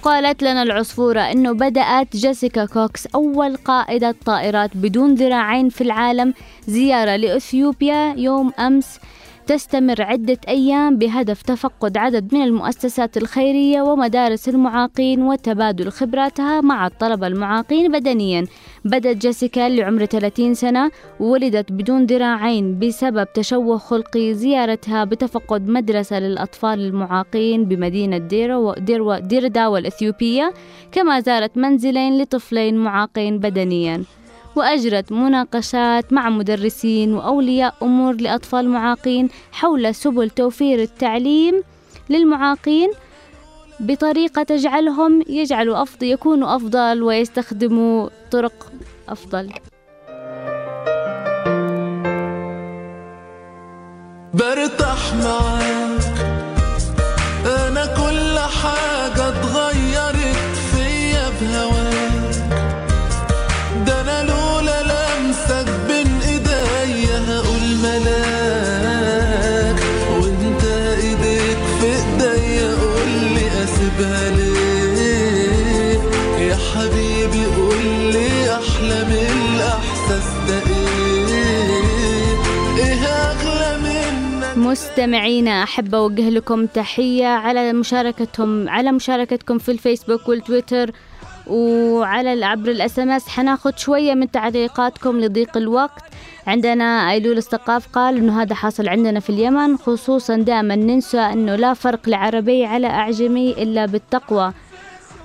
وقالت 0.06 0.44
لنا 0.44 0.64
العصفورة 0.64 1.20
أنه 1.20 1.52
بدأت 1.52 2.16
جيسيكا 2.16 2.66
كوكس 2.66 3.08
أول 3.08 3.56
قائدة 3.56 4.16
طائرات 4.26 4.78
بدون 4.78 5.16
ذراعين 5.16 5.70
في 5.70 5.82
العالم 5.82 6.34
زيارة 6.68 7.16
لإثيوبيا 7.16 8.14
يوم 8.18 8.52
أمس. 8.60 9.00
تستمر 9.48 10.02
عدة 10.02 10.38
أيام 10.48 10.98
بهدف 10.98 11.42
تفقد 11.42 11.98
عدد 11.98 12.36
من 12.36 12.42
المؤسسات 12.42 13.18
الخيرية 13.18 13.82
ومدارس 13.82 14.50
المعاقين 14.50 15.22
وتبادل 15.22 15.90
خبراتها 15.90 16.62
مع 16.62 16.88
الطلبة 16.88 17.28
المعاقين 17.28 17.92
بدنيا. 17.92 18.46
بدت 18.86 19.18
جيسيكا 19.18 19.68
اللي 19.68 19.84
عمرها 19.84 20.06
30 20.06 20.54
سنة 20.54 20.92
وولدت 21.20 21.72
بدون 21.72 22.06
ذراعين 22.06 22.80
بسبب 22.80 23.28
تشوه 23.34 23.78
خلقي. 23.78 24.34
زيارتها 24.34 25.04
بتفقد 25.04 25.68
مدرسة 25.68 26.20
للأطفال 26.20 26.80
المعاقين 26.80 27.66
بمدينة 27.66 28.18
ديرداوا 29.20 29.78
الإثيوبية 29.78 30.54
كما 30.92 31.20
زارت 31.20 31.58
منزلين 31.58 32.22
لطفلين 32.22 32.78
معاقين 32.78 33.40
بدنيا. 33.40 34.04
وأجرت 34.58 35.12
مناقشات 35.12 36.14
مع 36.14 36.30
مدرسين 36.30 37.14
وأولياء 37.14 37.76
أمور 37.82 38.14
لأطفال 38.16 38.70
معاقين 38.70 39.30
حول 39.52 39.96
سبل 39.96 40.30
توفير 40.30 40.82
التعليم 40.82 41.64
للمعاقين 42.10 42.92
بطريقة 43.80 44.44
تجعلهم 44.44 45.24
يجعلوا 45.30 45.82
أفضل 45.82 46.08
يكونوا 46.08 46.56
أفضل 46.56 47.04
ويستخدموا 47.04 48.10
طرق 48.32 48.72
أفضل. 49.10 49.50
برتاح 54.34 55.14
معاك 55.24 56.16
أنا 57.46 57.86
كل 57.86 58.40
حاجة 58.40 59.30
مستمعينا 84.66 85.64
أحب 85.64 85.96
أوجه 85.96 86.30
لكم 86.30 86.66
تحية 86.66 87.28
على 87.28 87.74
مشاركتهم 87.74 88.70
على 88.70 88.92
مشاركتكم 88.92 89.58
في 89.58 89.72
الفيسبوك 89.72 90.30
والتويتر 90.30 90.92
وعلى 91.48 92.46
عبر 92.46 92.72
الإس 92.72 93.00
إم 93.00 93.12
إس. 93.12 93.28
حناخد 93.28 93.78
شوية 93.78 94.14
من 94.14 94.32
تعليقاتكم 94.32 95.20
لضيق 95.20 95.58
الوقت. 95.58 96.04
عندنا 96.48 97.12
أيلول 97.12 97.38
الثقاف 97.38 97.88
قال 97.88 98.18
إنه 98.18 98.42
هذا 98.42 98.56
حاصل 98.56 98.88
عندنا 98.90 99.20
في 99.20 99.30
اليمن 99.30 99.78
خصوصا 99.78 100.36
دائما 100.36 100.76
ننسى 100.76 101.20
إنه 101.20 101.56
لا 101.56 101.74
فرق 101.74 102.10
لعربي 102.10 102.66
على 102.66 102.88
أعجمي 102.88 103.52
إلا 103.52 103.86
بالتقوى. 103.86 104.54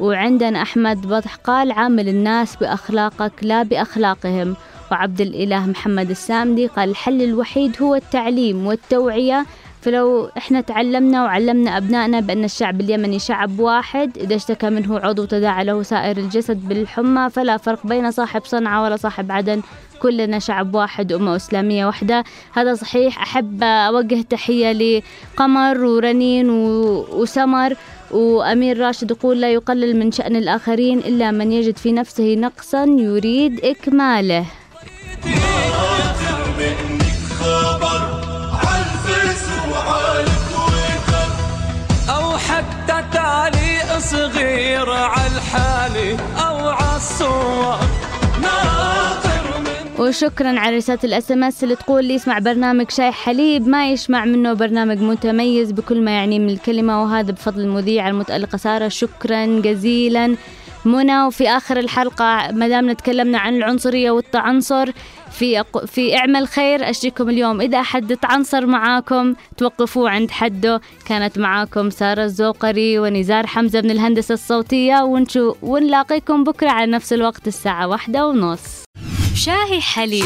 وعندنا 0.01 0.63
أحمد 0.63 1.07
بطح 1.07 1.35
قال 1.35 1.73
عامل 1.73 2.09
الناس 2.09 2.57
بأخلاقك 2.57 3.33
لا 3.43 3.63
بأخلاقهم. 3.63 4.57
وعبد 4.93 5.21
الإله 5.21 5.67
محمد 5.67 6.11
السامدي 6.11 6.67
قال 6.67 6.91
الحل 6.91 7.23
الوحيد 7.23 7.83
هو 7.83 7.95
التعليم 7.95 8.67
والتوعية. 8.67 9.47
فلو 9.81 10.31
إحنا 10.37 10.61
تعلمنا 10.61 11.25
وعلمنا 11.25 11.77
أبنائنا 11.77 12.21
بأن 12.21 12.45
الشعب 12.45 12.81
اليمني 12.81 13.19
شعب 13.19 13.59
واحد 13.59 14.19
إذا 14.19 14.35
اشتكى 14.37 14.71
منه 14.71 14.99
عضو 14.99 15.25
تداعى 15.25 15.65
له 15.65 15.83
سائر 15.83 16.17
الجسد 16.17 16.69
بالحمى 16.69 17.31
فلا 17.31 17.57
فرق 17.57 17.87
بين 17.87 18.11
صاحب 18.11 18.43
صنعاء 18.45 18.85
ولا 18.85 18.97
صاحب 18.97 19.33
عدن. 19.33 19.63
كلنا 20.03 20.39
شعب 20.39 20.75
واحد 20.75 21.13
أمة 21.13 21.37
إسلامية 21.37 21.87
واحدة 21.87 22.25
هذا 22.53 22.75
صحيح. 22.75 23.23
أحب 23.23 23.63
أوجه 23.63 24.23
تحية 24.23 24.73
لقمر 24.73 25.85
ورنين 25.85 26.51
وسمر. 26.51 27.77
وأمير 28.11 28.79
راشد 28.79 29.11
يقول 29.11 29.41
لا 29.41 29.53
يقلل 29.53 29.97
من 29.97 30.13
شأن 30.13 30.37
الآخرين 30.37 30.99
إلا 30.99 31.31
من 31.31 31.53
يجد 31.53 31.77
في 31.77 31.93
نفسه 31.93 32.35
نقصا 32.35 32.85
يريد 32.85 33.65
إكماله. 33.65 34.47
منك 36.59 37.19
خبر 37.41 38.01
أو 42.09 42.39
حتى 42.39 42.81
صغير 44.01 44.91
عالحالي 44.91 46.17
أو 46.37 46.69
عالصور. 46.69 47.79
وشكرا 49.99 50.61
على 50.61 50.77
رسالة 50.77 50.99
ال 51.05 51.33
SMS 51.33 51.65
اللي 51.65 51.77
تقول 51.77 52.05
لي 52.05 52.17
اسمع 52.17 52.39
برنامج 52.39 52.91
شاي 52.91 53.13
حليب 53.13 53.69
ما 53.69 53.93
ينشبع 53.93 54.25
منه 54.25 54.53
برنامج 54.53 54.99
متميز 55.01 55.73
بكل 55.73 56.03
ما 56.05 56.11
يعني 56.11 56.39
من 56.39 56.51
الكلمة 56.51 57.03
وهذا 57.03 57.33
بفضل 57.33 57.61
المذيعة 57.61 58.09
المتألقة 58.09 58.59
سارة. 58.59 58.89
شكرا 58.89 59.47
جزيلا. 59.47 60.37
منى 60.85 61.23
وفي 61.23 61.49
آخر 61.49 61.79
الحلقة 61.79 62.51
ما 62.53 62.69
دامنا 62.69 62.93
تكلمنا 62.93 63.39
عن 63.39 63.57
العنصرية 63.57 64.11
والتعنصر 64.11 64.91
في. 65.33 65.65
في 65.87 66.17
إعمل 66.17 66.49
خير 66.49 66.91
اشتركم 66.91 67.29
اليوم. 67.29 67.61
إذا 67.61 67.83
حد 67.83 68.17
تعنصر 68.17 68.67
معاكم 68.67 69.35
توقفوه 69.57 70.11
عند 70.11 70.31
حده. 70.31 70.81
كانت 71.07 71.39
معاكم 71.39 71.91
سارة 71.91 72.25
الزوقري 72.25 72.99
ونزار 72.99 73.47
حمزة 73.47 73.81
من 73.81 73.91
الهندسة 73.91 74.33
الصوتية. 74.35 75.03
ونشو 75.03 75.55
ونلاقيكم 75.63 76.45
بكرة 76.45 76.71
على 76.71 76.91
نفس 76.91 77.13
الوقت 77.13 77.49
الساعة 77.49 77.89
واحدة 77.89 78.27
ونص. 78.27 78.85
شاهي 79.35 79.81
حليب. 79.81 80.25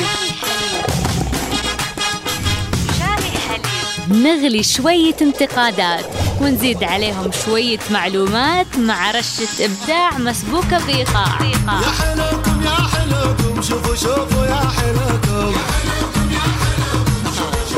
نغلي 4.11 4.63
شوية 4.63 5.15
انتقادات. 5.23 6.24
ونزيد 6.41 6.85
عليهم 6.85 7.31
شوية 7.45 7.79
معلومات 7.91 8.67
مع 8.79 9.11
رشة 9.11 9.65
إبداع 9.65 10.19
مسبوكة 10.19 10.87
بإيقاع 10.87 11.39
يا 11.43 11.91
حلوكم 12.01 12.63
يا 12.63 12.71
حلوكم 12.71 13.63
شوفوا 13.63 13.95
شوفوا 13.95 14.47
يا 14.47 14.55
حلوكم 14.77 15.55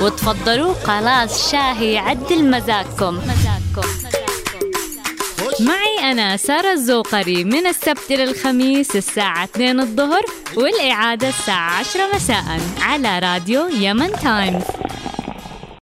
وتفضلوا 0.02 0.74
خلاص 0.84 1.50
شاهي 1.52 1.92
يعدل 1.92 2.50
مزاجكم. 2.50 3.20
معي 5.60 6.12
أنا 6.12 6.36
سارة 6.36 6.72
الزوقري 6.72 7.44
من 7.44 7.66
السبت 7.66 8.10
إلى 8.10 8.24
الخميس 8.24 8.96
الساعة 8.96 9.44
2 9.44 9.80
الظهر 9.80 10.22
والإعادة 10.56 11.28
الساعة 11.28 11.70
10 11.78 12.00
مساء 12.14 12.60
على 12.82 13.18
راديو 13.18 13.68
يمن 13.68 14.12
تايمز. 14.12 14.62